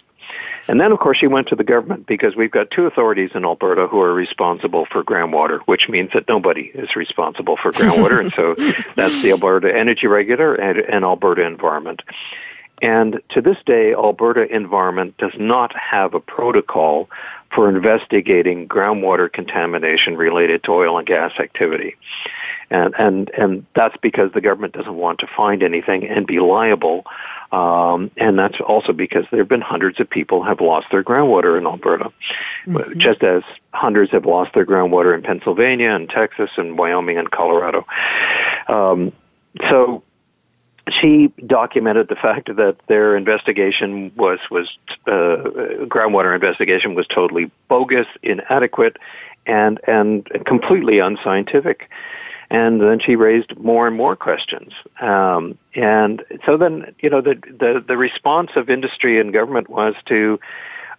[0.67, 3.43] And then, of course, she went to the government because we've got two authorities in
[3.43, 8.19] Alberta who are responsible for groundwater, which means that nobody is responsible for groundwater.
[8.19, 8.53] and so
[8.95, 12.01] that's the Alberta Energy Regulator and, and Alberta Environment.
[12.81, 17.09] And to this day, Alberta Environment does not have a protocol
[17.53, 21.95] for investigating groundwater contamination related to oil and gas activity
[22.69, 27.05] and and and that's because the government doesn't want to find anything and be liable.
[27.51, 31.57] Um, and that's also because there have been hundreds of people have lost their groundwater
[31.57, 32.11] in Alberta,
[32.67, 32.99] mm-hmm.
[32.99, 33.41] just as
[33.73, 37.87] hundreds have lost their groundwater in Pennsylvania and Texas and Wyoming and Colorado.
[38.67, 39.13] Um,
[39.67, 40.03] so
[40.91, 44.69] she documented the fact that their investigation was was
[45.07, 48.97] uh, groundwater investigation was totally bogus, inadequate,
[49.45, 51.89] and and completely unscientific.
[52.51, 54.73] And then she raised more and more questions.
[54.99, 59.93] Um, and so then, you know, the, the, the response of industry and government was
[60.07, 60.39] to,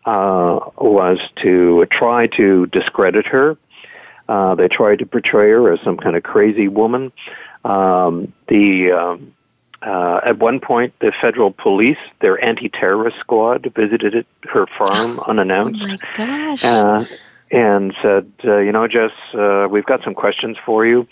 [0.04, 3.56] uh, was to try to discredit her.
[4.28, 7.12] Uh, they tried to portray her as some kind of crazy woman.
[7.64, 9.34] Um, the, um,
[9.82, 15.80] uh, at one point, the federal police, their anti-terrorist squad, visited her farm unannounced.
[15.82, 16.64] Oh my gosh!
[17.50, 21.08] And said, uh, you know, Jess, uh, we've got some questions for you.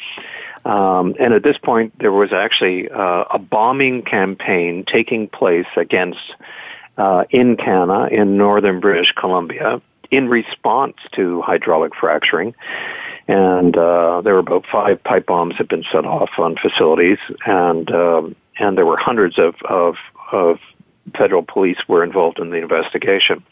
[0.65, 6.21] Um, and at this point, there was actually uh, a bombing campaign taking place against
[6.97, 9.81] uh, Canada, in northern British Columbia
[10.11, 12.55] in response to hydraulic fracturing.
[13.27, 17.91] And uh, there were about five pipe bombs had been set off on facilities, and
[17.91, 19.97] um, and there were hundreds of, of
[20.33, 20.59] of
[21.17, 23.45] federal police were involved in the investigation.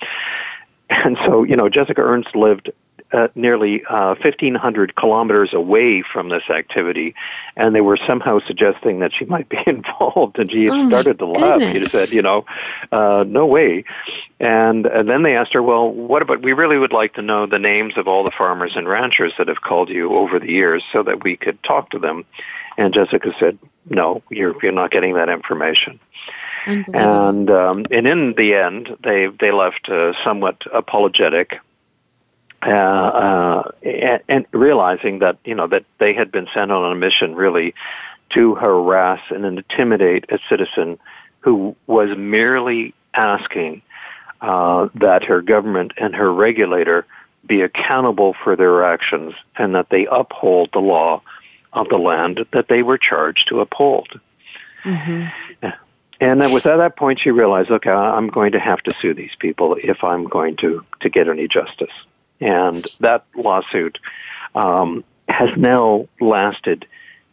[0.89, 2.71] And so, you know, Jessica Ernst lived
[3.13, 7.15] uh, nearly uh, 1,500 kilometers away from this activity,
[7.57, 10.39] and they were somehow suggesting that she might be involved.
[10.39, 11.61] And she oh started to laugh.
[11.61, 12.45] She said, "You know,
[12.91, 13.85] uh, no way."
[14.41, 16.43] And, and then they asked her, "Well, what about?
[16.43, 19.49] We really would like to know the names of all the farmers and ranchers that
[19.49, 22.25] have called you over the years, so that we could talk to them."
[22.77, 23.59] And Jessica said,
[23.89, 26.01] "No, you're you're not getting that information."
[26.67, 31.61] And um, and in the end, they they left uh, somewhat apologetic,
[32.63, 36.95] uh, uh, and, and realizing that you know that they had been sent on a
[36.95, 37.75] mission really
[38.31, 40.99] to harass and intimidate a citizen
[41.41, 43.83] who was merely asking
[44.41, 47.07] uh, that her government and her regulator
[47.47, 51.23] be accountable for their actions and that they uphold the law
[51.73, 54.21] of the land that they were charged to uphold.
[54.85, 55.69] Mm-hmm.
[56.21, 59.15] And then was at that point she realized, okay, I'm going to have to sue
[59.15, 61.93] these people if I'm going to, to get any justice.
[62.41, 63.99] And that lawsuit
[64.55, 66.87] um, has now lasted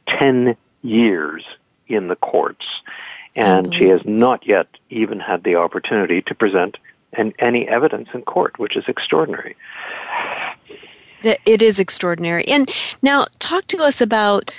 [0.07, 1.43] 10 years
[1.87, 2.65] in the courts.
[3.35, 6.77] And she has not yet even had the opportunity to present
[7.13, 9.55] an, any evidence in court, which is extraordinary.
[11.23, 12.45] It is extraordinary.
[12.47, 12.69] And
[13.01, 14.51] now, talk to us about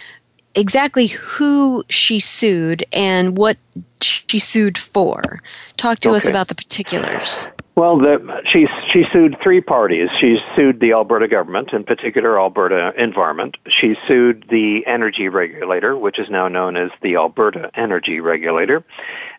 [0.55, 3.57] exactly who she sued and what
[4.01, 5.41] she sued for.
[5.77, 6.17] Talk to okay.
[6.17, 7.49] us about the particulars.
[7.77, 10.09] Well, the, she she sued three parties.
[10.21, 13.57] She sued the Alberta government, in particular Alberta Environment.
[13.67, 18.85] She sued the energy regulator, which is now known as the Alberta Energy Regulator,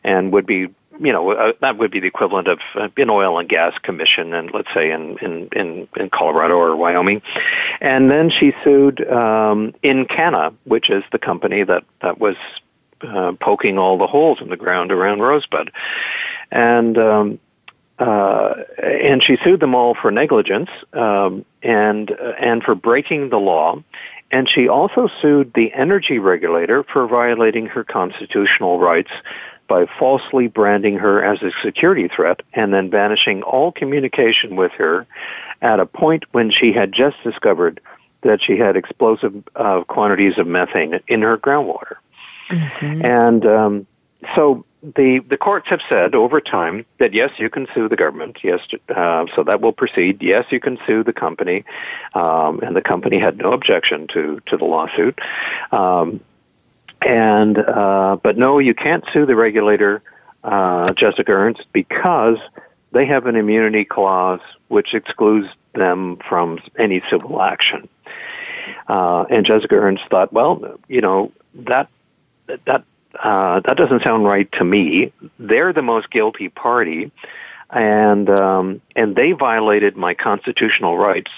[0.04, 0.68] and would be
[1.00, 4.34] you know uh, that would be the equivalent of uh, an oil and gas commission,
[4.34, 7.22] and let's say in in in, in Colorado or Wyoming.
[7.82, 12.36] And then she sued um, Encana, which is the company that that was
[13.02, 15.72] uh, poking all the holes in the ground around Rosebud,
[16.52, 17.40] and um,
[18.00, 23.38] uh, and she sued them all for negligence um, and uh, and for breaking the
[23.38, 23.82] law.
[24.32, 29.12] And she also sued the energy regulator for violating her constitutional rights
[29.68, 35.06] by falsely branding her as a security threat and then banishing all communication with her
[35.62, 37.80] at a point when she had just discovered
[38.22, 41.96] that she had explosive uh, quantities of methane in her groundwater.
[42.50, 43.06] Mm-hmm.
[43.06, 43.88] And um,
[44.36, 48.38] so the the courts have said over time that yes, you can sue the government.
[48.44, 48.60] Yes,
[48.96, 50.22] uh, so that will proceed.
[50.22, 51.64] Yes, you can sue the company,
[52.14, 55.20] um, and the company had no objection to to the lawsuit.
[55.72, 56.22] Um,
[57.02, 60.02] and uh, but no, you can't sue the regulator,
[60.44, 62.38] uh, Jessica Ernst, because
[62.92, 67.88] they have an immunity clause which excludes them from any civil action.
[68.88, 71.90] Uh, and Jessica Ernst thought, well, you know that
[72.48, 72.84] that
[73.22, 75.12] uh, that doesn't sound right to me.
[75.40, 77.12] They're the most guilty party,
[77.70, 81.32] and um, and they violated my constitutional rights.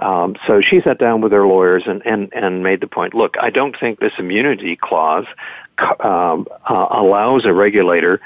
[0.00, 3.36] Um, so she sat down with her lawyers and, and, and made the point, look,
[3.40, 5.26] I don't think this immunity clause
[6.00, 8.20] um, uh, allows a regulator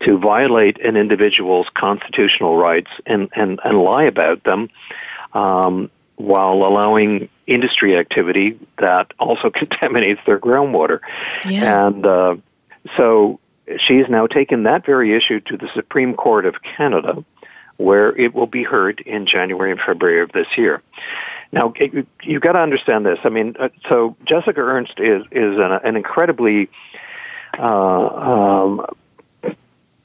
[0.00, 4.68] to violate an individual's constitutional rights and, and, and lie about them
[5.32, 11.00] um, while allowing industry activity that also contaminates their groundwater.
[11.46, 11.86] Yeah.
[11.86, 12.36] And uh,
[12.96, 13.40] so
[13.78, 17.24] she's now taken that very issue to the Supreme Court of Canada,
[17.76, 20.82] where it will be heard in January and February of this year.
[21.52, 23.18] Now, you, have got to understand this.
[23.24, 26.68] I mean, uh, so Jessica Ernst is is an, an incredibly
[27.58, 28.86] uh, um,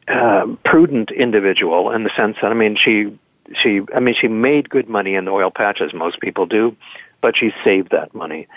[0.07, 3.17] uh, prudent individual in the sense that I mean, she
[3.55, 6.75] she I mean, she made good money in the oil patch as most people do,
[7.21, 8.47] but she saved that money.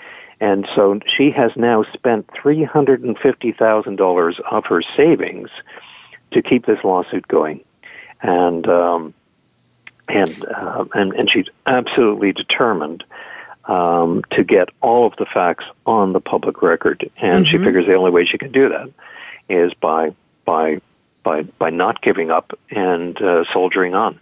[0.41, 5.49] And so she has now spent $350,000 of her savings
[6.33, 7.63] to keep this lawsuit going.
[8.23, 9.15] And, um,
[10.09, 13.05] and, uh, and, and she's absolutely determined
[13.65, 17.11] um, to get all of the facts on the public record.
[17.17, 17.51] And mm-hmm.
[17.51, 18.91] she figures the only way she can do that
[19.49, 20.15] is by,
[20.45, 20.81] by,
[21.23, 24.19] by, by not giving up and uh, soldiering on.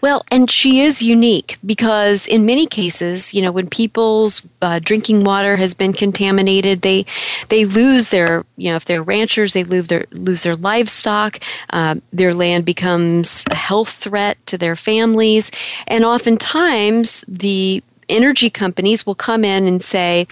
[0.00, 5.24] Well, and she is unique because in many cases, you know, when people's uh, drinking
[5.24, 7.06] water has been contaminated, they
[7.48, 11.40] they lose their, you know, if they're ranchers, they lose their lose their livestock.
[11.70, 15.50] Uh, their land becomes a health threat to their families,
[15.86, 20.26] and oftentimes the energy companies will come in and say,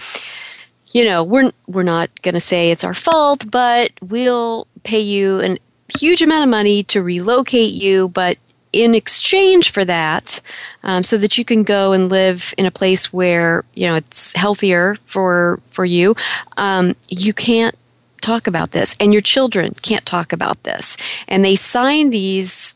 [0.93, 5.39] you know, we're we're not going to say it's our fault, but we'll pay you
[5.39, 5.57] an
[5.99, 8.37] huge amount of money to relocate you, but
[8.75, 10.41] in exchange for that,
[10.83, 14.35] um, so that you can go and live in a place where you know it's
[14.35, 16.13] healthier for for you,
[16.57, 17.75] um, you can't
[18.21, 20.97] talk about this, and your children can't talk about this,
[21.27, 22.75] and they sign these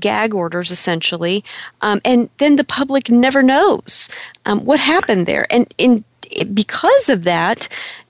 [0.00, 1.44] gag orders essentially,
[1.80, 4.10] um, and then the public never knows
[4.46, 6.04] um, what happened there, and in
[6.52, 7.68] because of that,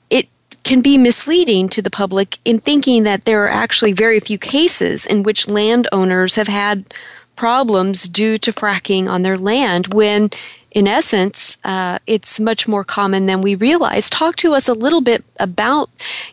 [0.09, 0.27] it
[0.65, 5.05] can be misleading to the public in thinking that there are actually very few cases
[5.05, 6.87] in which landowners have had
[7.37, 10.31] problems due to fracking on their land when
[10.77, 14.11] in essence, uh, it's much more common than we realize.
[14.11, 15.89] Talk to us a little bit about,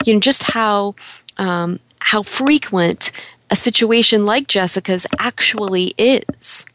[0.05, 0.95] you know, just how
[1.37, 3.13] um, how frequent
[3.49, 6.65] a situation like Jessica's actually is.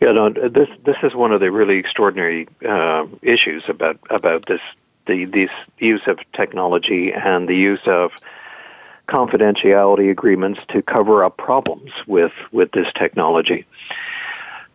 [0.00, 4.60] Yeah, no, this this is one of the really extraordinary uh, issues about about this
[5.06, 8.10] the these use of technology and the use of
[9.08, 13.66] confidentiality agreements to cover up problems with, with this technology.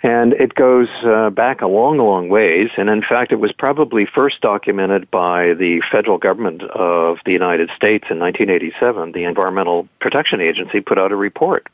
[0.02, 2.70] And it goes uh, back a long, long ways.
[2.78, 7.70] And in fact, it was probably first documented by the federal government of the United
[7.72, 9.12] States in 1987.
[9.12, 11.68] The Environmental Protection Agency put out a report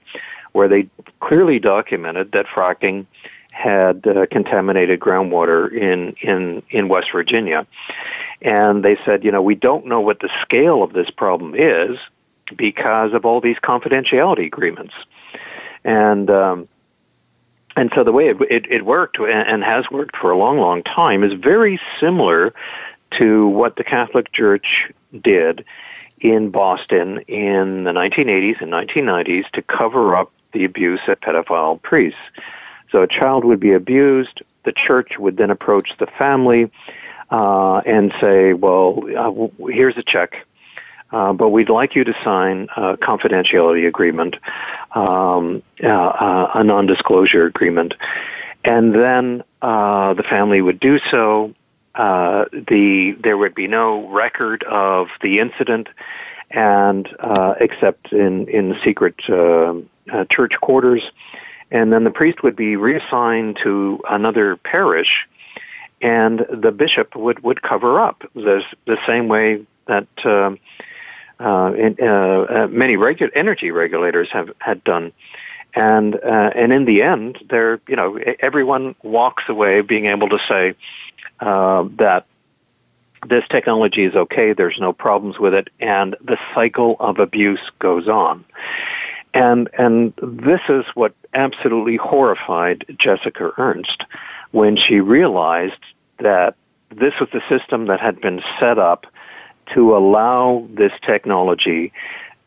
[0.53, 0.87] where they
[1.19, 3.05] clearly documented that fracking
[3.51, 7.67] had uh, contaminated groundwater in, in, in West Virginia.
[8.41, 11.97] And they said, you know, we don't know what the scale of this problem is,
[12.55, 14.93] because of all these confidentiality agreements.
[15.83, 16.67] And um,
[17.75, 20.81] and so the way it, it, it worked and has worked for a long, long
[20.83, 22.53] time is very similar
[23.17, 24.91] to what the Catholic Church
[25.21, 25.65] did
[26.19, 32.19] in Boston in the 1980s and 1990s to cover up the abuse of pedophile priests.
[32.91, 36.71] So a child would be abused, the church would then approach the family
[37.29, 40.45] uh, and say, well, uh, here's a check
[41.11, 44.35] uh, but we'd like you to sign a confidentiality agreement,
[44.93, 47.93] um, uh, uh, a non-disclosure agreement,
[48.63, 51.53] and then uh, the family would do so.
[51.93, 55.87] Uh, the there would be no record of the incident,
[56.49, 57.07] and
[57.59, 61.03] except in in secret church quarters,
[61.71, 65.27] and then the priest would be reassigned to another parish,
[66.01, 70.07] and the bishop would would cover up the the same way that.
[71.39, 75.11] Uh, in, uh, uh, many regu- energy regulators have had done.
[75.73, 80.39] And uh, and in the end, there you know everyone walks away being able to
[80.47, 80.75] say
[81.41, 82.25] uh, that
[83.27, 84.53] this technology is okay.
[84.53, 88.45] There's no problems with it, and the cycle of abuse goes on.
[89.33, 94.05] And and this is what absolutely horrified Jessica Ernst
[94.51, 95.83] when she realized
[96.19, 96.55] that
[96.89, 99.05] this was the system that had been set up
[99.73, 101.91] to allow this technology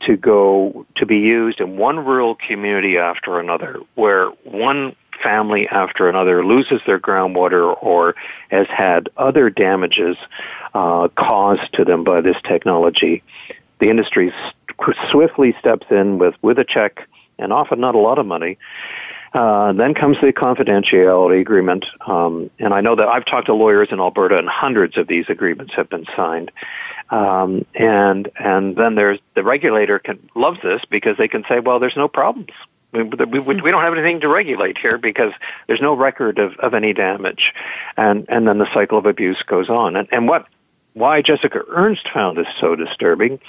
[0.01, 6.09] to go to be used in one rural community after another where one family after
[6.09, 8.15] another loses their groundwater or
[8.51, 10.17] has had other damages
[10.75, 13.23] uh, caused to them by this technology.
[13.81, 14.33] The industry
[15.11, 17.09] swiftly steps in with, with a check
[17.39, 18.59] and often not a lot of money.
[19.35, 23.89] Uh, then comes the confidentiality agreement, um, and I know that I've talked to lawyers
[23.91, 26.51] in Alberta, and hundreds of these agreements have been signed.
[27.11, 31.79] Um, and and then there's the regulator can loves this because they can say, well,
[31.79, 32.51] there's no problems.
[32.93, 35.33] We, we, we don't have anything to regulate here because
[35.67, 37.53] there's no record of, of any damage,
[37.97, 39.97] and and then the cycle of abuse goes on.
[39.97, 40.47] And and what
[40.95, 43.41] why Jessica Ernst found this so disturbing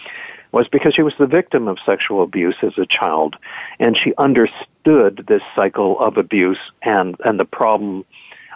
[0.51, 3.35] was because she was the victim of sexual abuse as a child,
[3.79, 8.05] and she understood this cycle of abuse and and the problem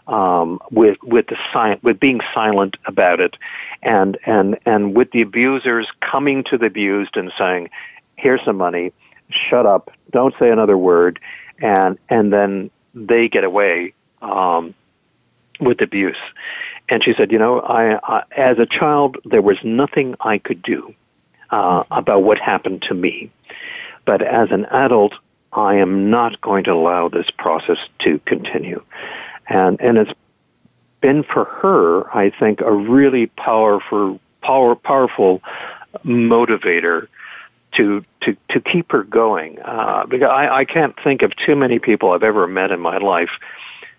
[0.07, 3.37] um, with with the si- with being silent about it,
[3.81, 7.69] and and and with the abusers coming to the abused and saying,
[8.15, 8.93] "Here's some money,
[9.29, 11.19] shut up, don't say another word,"
[11.59, 14.73] and and then they get away um,
[15.59, 16.17] with abuse.
[16.89, 20.61] And she said, "You know, I, I as a child there was nothing I could
[20.61, 20.93] do."
[21.53, 23.31] uh, about what happened to me.
[24.05, 25.13] But as an adult,
[25.51, 28.83] I am not going to allow this process to continue.
[29.47, 30.11] And, and it's
[31.01, 35.41] been for her, I think, a really powerful, power, powerful
[36.05, 37.07] motivator
[37.73, 39.59] to, to, to keep her going.
[39.61, 42.97] Uh, because I, I can't think of too many people I've ever met in my
[42.97, 43.31] life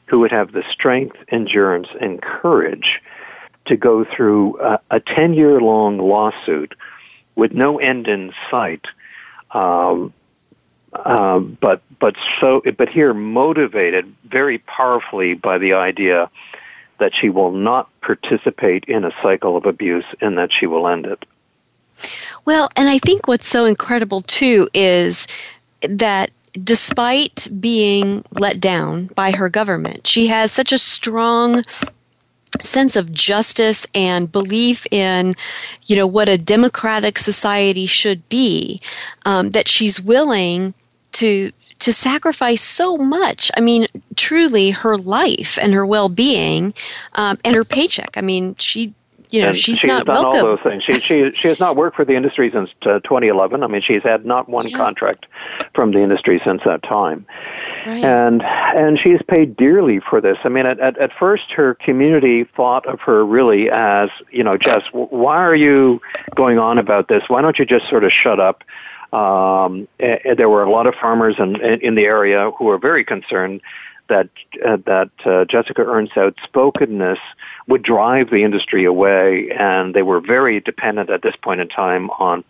[0.06, 3.00] who would have the strength, endurance, and courage
[3.66, 6.74] to go through a, a 10 year long lawsuit
[7.36, 8.86] with no end in sight.
[9.50, 10.12] Um,
[10.94, 16.30] uh, but but so but here motivated very powerfully by the idea
[16.98, 21.06] that she will not participate in a cycle of abuse and that she will end
[21.06, 21.24] it.
[22.44, 25.26] Well, and I think what's so incredible too is
[25.82, 26.30] that
[26.62, 31.62] despite being let down by her government, she has such a strong
[32.60, 35.34] sense of justice and belief in
[35.86, 38.80] you know what a democratic society should be
[39.26, 40.72] um, that she's willing
[41.14, 41.50] to
[41.80, 43.86] to sacrifice so much i mean
[44.16, 46.72] truly her life and her well-being
[47.14, 48.94] um, and her paycheck i mean she
[49.30, 50.40] you know, and she's she not has done welcome.
[50.42, 50.84] all those things.
[50.84, 53.64] She she she has not worked for the industry since uh, 2011.
[53.64, 54.76] I mean, she's had not one Yeah.
[54.76, 55.26] contract
[55.74, 57.26] from the industry since that time,
[57.84, 58.04] Right.
[58.04, 60.38] and and she's paid dearly for this.
[60.44, 64.56] I mean, at, at at first, her community thought of her really as you know,
[64.56, 66.00] Jess, why are you
[66.36, 67.24] going on about this?
[67.26, 68.62] Why don't you just sort of shut up?
[69.14, 72.78] Um, eh, eh, there were a lot of farmers in, in, the area who were
[72.78, 73.60] very concerned
[74.08, 74.28] that
[74.66, 77.20] uh, that uh, Jessica Ernst's outspokenness
[77.68, 82.10] would drive the industry away, and they were very dependent at this point in time
[82.10, 82.42] on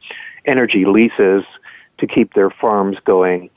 [0.47, 1.45] energy leases
[1.99, 3.51] to keep their farms going.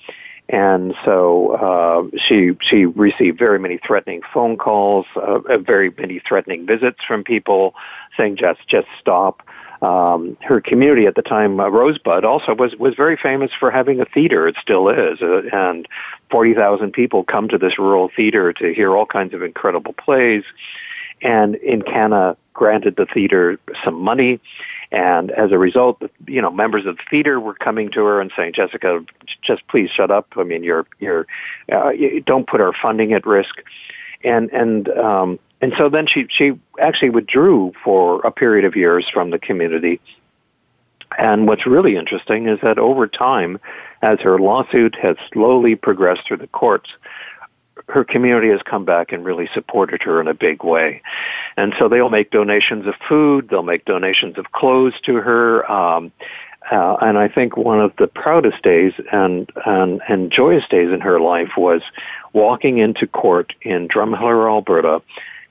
[0.49, 6.66] And so uh, she she received very many threatening phone calls, uh, very many threatening
[6.66, 7.74] visits from people
[8.18, 9.47] saying just just stop.
[9.82, 13.99] Um, her community at the time, uh, Rosebud, also was was very famous for having
[13.99, 14.47] a theater.
[14.47, 15.88] It still is, uh, and
[16.32, 20.43] forty thousand people come to this rural theater to hear all kinds of incredible plays.
[21.21, 24.39] And Encana granted the theater some money,
[24.91, 28.32] and as a result, you know, members of the theater were coming to her and
[28.36, 29.03] saying, "Jessica,
[29.43, 30.28] just please shut up.
[30.38, 31.28] I mean, you're you're
[31.71, 33.61] uh, you don't put our funding at risk."
[34.23, 39.08] And and um, and so then she she actually withdrew for a period of years
[39.12, 39.99] from the community.
[41.18, 43.60] And what's really interesting is that over time,
[44.01, 46.89] as her lawsuit has slowly progressed through the courts,
[47.89, 51.01] her community has come back and really supported her in a big way.
[51.55, 55.70] And so they'll make donations of food, they'll make donations of clothes to her.
[55.72, 56.12] Um,
[56.70, 60.99] uh, and I think one of the proudest days and, and, and joyous days in
[60.99, 61.82] her life was
[62.34, 65.01] walking into court in Drumheller, Alberta,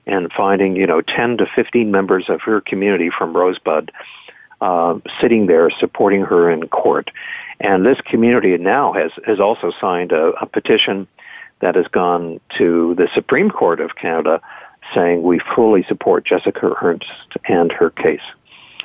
[0.07, 3.91] and finding, you know, 10 to 15 members of her community from Rosebud
[4.61, 7.11] uh, sitting there supporting her in court.
[7.59, 11.07] And this community now has, has also signed a, a petition
[11.59, 14.41] that has gone to the Supreme Court of Canada
[14.93, 17.11] saying we fully support Jessica Ernst
[17.47, 18.21] and her case.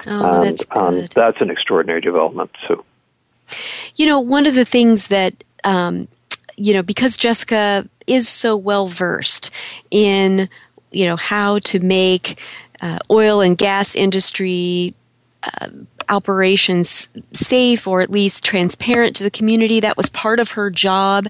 [0.06, 1.08] Oh, that's good.
[1.10, 2.50] that's an extraordinary development.
[2.66, 2.84] So,
[3.96, 6.08] you know, one of the things that um,
[6.56, 9.50] you know, because Jessica is so well versed
[9.90, 10.48] in
[10.92, 12.40] you know how to make
[12.80, 14.94] uh, oil and gas industry
[15.42, 15.68] uh,
[16.08, 19.80] operations safe or at least transparent to the community.
[19.80, 21.26] That was part of her job.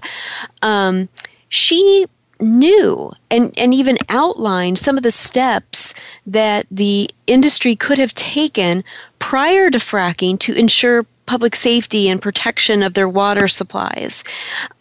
[0.61, 1.09] Um,
[1.49, 2.05] she
[2.39, 5.93] knew and, and even outlined some of the steps
[6.25, 8.83] that the industry could have taken
[9.19, 14.23] prior to fracking to ensure public safety and protection of their water supplies.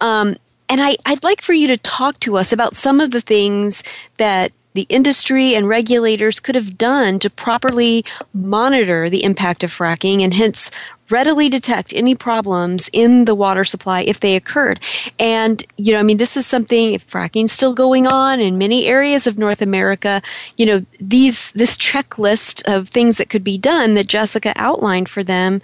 [0.00, 0.34] Um,
[0.68, 3.84] and I, I'd like for you to talk to us about some of the things
[4.16, 10.20] that the industry and regulators could have done to properly monitor the impact of fracking
[10.20, 10.70] and hence
[11.10, 14.80] readily detect any problems in the water supply if they occurred.
[15.18, 18.86] And, you know, I mean, this is something, if fracking's still going on in many
[18.86, 20.22] areas of North America,
[20.56, 25.22] you know, these, this checklist of things that could be done that Jessica outlined for
[25.22, 25.60] them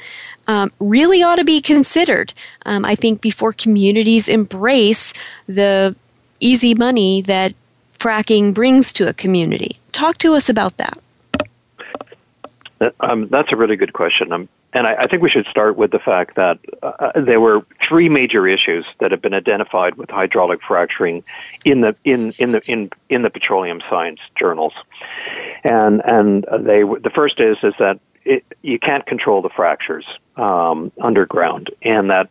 [0.49, 2.35] um, really ought to be considered.
[2.67, 5.15] Um, I think before communities embrace
[5.47, 5.97] the
[6.41, 7.55] easy money that
[7.99, 9.79] fracking brings to a community.
[9.93, 10.99] Talk to us about that.
[13.01, 14.33] Um, that's a really good question.
[14.33, 17.65] Um, and I, I, think we should start with the fact that uh, there were
[17.89, 21.25] three major issues that have been identified with hydraulic fracturing
[21.65, 24.75] in the in in the in in the petroleum science journals,
[25.65, 30.05] and and they the first is is that it, you can't control the fractures
[30.37, 32.31] um, underground, and that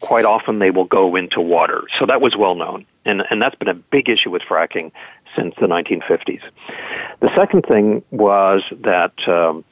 [0.00, 1.84] quite often they will go into water.
[1.98, 4.92] So that was well known, and and that's been a big issue with fracking
[5.36, 6.42] since the 1950s.
[7.20, 9.12] The second thing was that.
[9.28, 9.64] Um,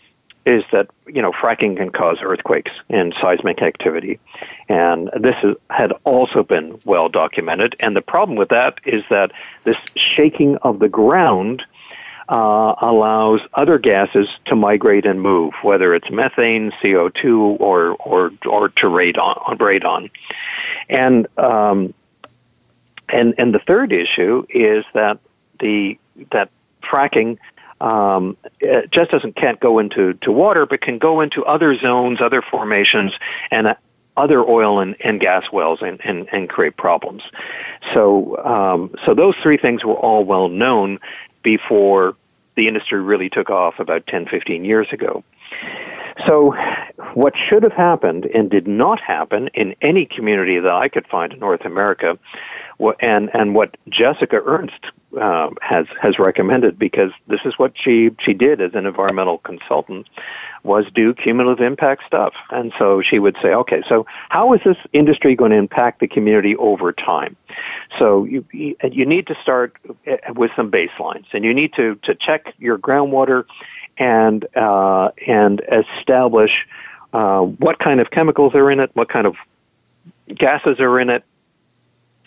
[0.46, 4.20] is that you know fracking can cause earthquakes and seismic activity,
[4.68, 7.74] and this is, had also been well documented.
[7.80, 9.32] And the problem with that is that
[9.64, 11.64] this shaking of the ground
[12.28, 18.68] uh, allows other gases to migrate and move, whether it's methane, CO2, or or or
[18.70, 20.10] to radon, radon.
[20.88, 21.94] And um,
[23.08, 25.18] and and the third issue is that
[25.60, 25.98] the
[26.32, 26.50] that
[26.82, 27.38] fracking
[27.80, 28.36] um,
[28.90, 33.12] just doesn't can't go into to water, but can go into other zones, other formations,
[33.50, 33.74] and uh,
[34.16, 37.22] other oil and, and gas wells, and, and, and create problems.
[37.92, 40.98] So um, so those three things were all well known
[41.46, 42.16] before
[42.56, 45.22] the industry really took off about 10, 15 years ago.
[46.26, 46.56] So,
[47.14, 51.32] what should have happened and did not happen in any community that I could find
[51.32, 52.18] in North America
[53.00, 54.86] and and what Jessica Ernst
[55.20, 60.08] uh, has has recommended because this is what she she did as an environmental consultant
[60.62, 62.34] was do cumulative impact stuff.
[62.50, 66.08] And so she would say okay so how is this industry going to impact the
[66.08, 67.36] community over time?
[67.98, 72.14] So you you need to start uh, with some baselines and you need to to
[72.14, 73.44] check your groundwater
[73.96, 76.66] and uh, and establish
[77.12, 79.36] uh, what kind of chemicals are in it what kind of
[80.34, 81.24] gases are in it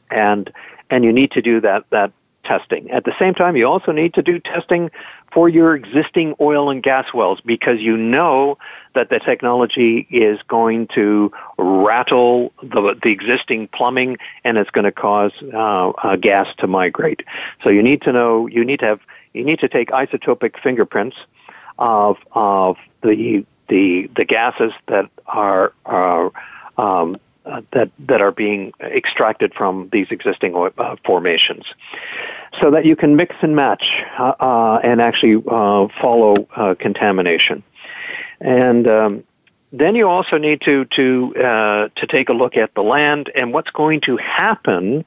[0.10, 0.52] and
[0.90, 2.12] and you need to do that that
[2.50, 2.90] testing.
[2.90, 4.90] At the same time, you also need to do testing
[5.32, 8.58] for your existing oil and gas wells because you know
[8.96, 14.92] that the technology is going to rattle the, the existing plumbing and it's going to
[14.92, 17.22] cause uh, uh, gas to migrate.
[17.64, 19.02] So you need to know, you need to have,
[19.34, 21.18] you need to take isotopic fingerprints
[21.78, 26.32] of, of the, the, the gases that are, are
[26.78, 27.18] um,
[27.50, 31.66] uh, that that are being extracted from these existing uh, formations,
[32.62, 33.84] so that you can mix and match
[34.18, 37.64] uh, uh and actually uh, follow uh, contamination.
[38.40, 39.24] And um,
[39.72, 41.34] then you also need to to
[41.96, 45.06] to take a look at the land and what's going to happen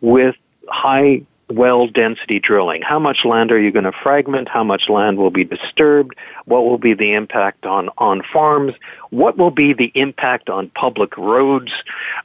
[0.00, 0.36] with
[0.68, 2.82] high well density drilling.
[2.82, 4.48] How much land are you going to fragment?
[4.48, 6.16] How much land will be disturbed?
[6.44, 8.74] What will be the impact on, on farms?
[9.10, 11.72] What will be the impact on public roads?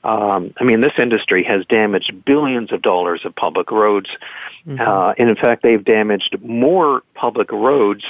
[0.03, 4.09] Um, I mean, this industry has damaged billions of dollars of public roads.
[4.65, 4.81] Mm-hmm.
[4.81, 8.03] Uh, and in fact, they've damaged more public roads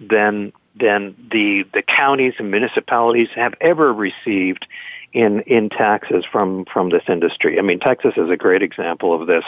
[0.00, 4.66] than than the the counties and municipalities have ever received
[5.12, 7.58] in in taxes from from this industry.
[7.58, 9.44] I mean, Texas is a great example of this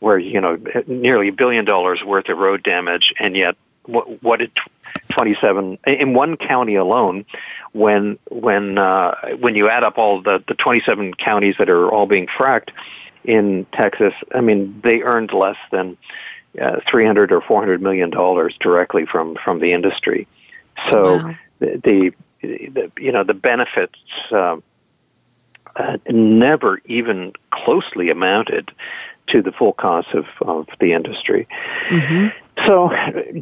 [0.00, 4.38] where you know nearly a billion dollars worth of road damage, and yet what, what
[4.40, 4.50] did
[5.10, 7.24] 27 in one county alone
[7.72, 12.06] when when uh, when you add up all the the 27 counties that are all
[12.06, 12.70] being fracked
[13.24, 15.96] in Texas, I mean they earned less than
[16.60, 20.26] uh, 300 or 400 million dollars directly from from the industry.
[20.90, 21.34] So wow.
[21.58, 23.98] the, the, the you know the benefits.
[24.30, 24.56] Uh,
[25.76, 28.70] uh, never even closely amounted
[29.28, 31.48] to the full cost of, of the industry.
[31.88, 32.28] Mm-hmm.
[32.66, 32.90] So,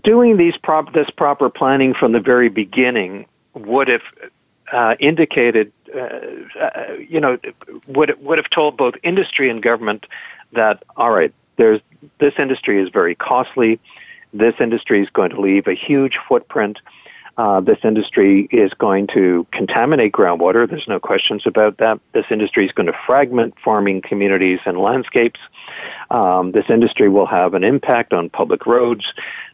[0.03, 4.03] doing these prop, this proper planning from the very beginning would have
[4.73, 5.99] uh, indicated, uh,
[6.59, 7.39] uh, you know,
[7.89, 10.07] would would have told both industry and government
[10.53, 11.81] that all right, there's
[12.19, 13.79] this industry is very costly.
[14.33, 16.79] This industry is going to leave a huge footprint.
[17.39, 20.69] Uh, this industry is going to contaminate groundwater.
[20.69, 21.99] There's no questions about that.
[22.13, 25.41] This industry is going to fragment farming communities and landscapes.
[26.11, 29.05] Um, this industry will have an impact on public roads.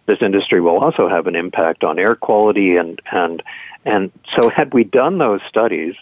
[0.07, 3.43] This industry will also have an impact on air quality and and
[3.85, 5.95] and so had we done those studies,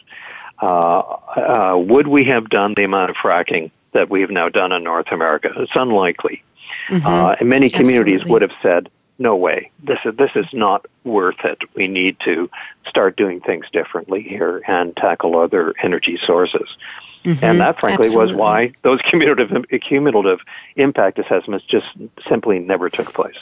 [0.62, 4.72] uh, uh, would we have done the amount of fracking that we have now done
[4.72, 5.50] in North America?
[5.56, 6.42] It's unlikely.
[6.88, 7.06] Mm-hmm.
[7.06, 8.32] Uh, and many communities Absolutely.
[8.32, 8.88] would have said,
[9.18, 9.70] no way.
[9.82, 11.58] This is this is not worth it.
[11.74, 12.50] We need to
[12.88, 16.76] start doing things differently here and tackle other energy sources.
[17.24, 17.44] Mm-hmm.
[17.44, 18.34] And that, frankly, Absolutely.
[18.34, 19.50] was why those cumulative
[19.80, 20.40] cumulative
[20.76, 21.86] impact assessments just
[22.28, 23.36] simply never took place.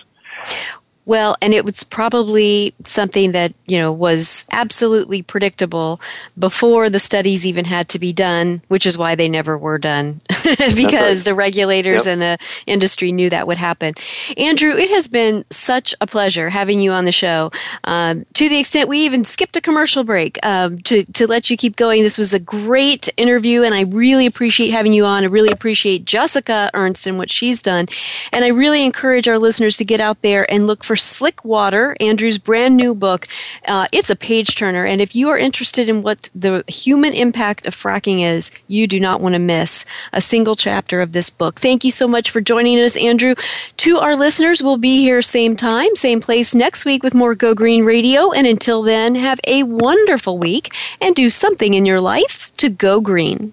[1.07, 6.01] Well, and it was probably something that, you know, was absolutely predictable
[6.39, 10.21] before the studies even had to be done, which is why they never were done
[10.77, 11.25] because right.
[11.25, 12.13] the regulators Yep.
[12.13, 13.95] and the industry knew that would happen.
[14.37, 17.51] Andrew, it has been such a pleasure having you on the show
[17.85, 21.57] um, to the extent we even skipped a commercial break um, to, to let you
[21.57, 22.03] keep going.
[22.03, 25.23] This was a great interview, and I really appreciate having you on.
[25.23, 27.87] I really appreciate Jessica Ernst and what she's done.
[28.33, 31.97] And I really encourage our listeners to get out there and look for Slick Water,
[31.99, 33.27] Andrew's brand new book.
[33.67, 37.67] Uh, it's a page turner, and if you are interested in what the human impact
[37.67, 41.59] of fracking is, you do not want to miss a single chapter of this book.
[41.59, 43.35] Thank you so much for joining us, Andrew.
[43.79, 47.57] To our listeners, we'll be here same time, same place next week with more Go
[47.57, 48.31] Green Radio.
[48.31, 53.01] And until then, have a wonderful week and do something in your life to go
[53.01, 53.53] green.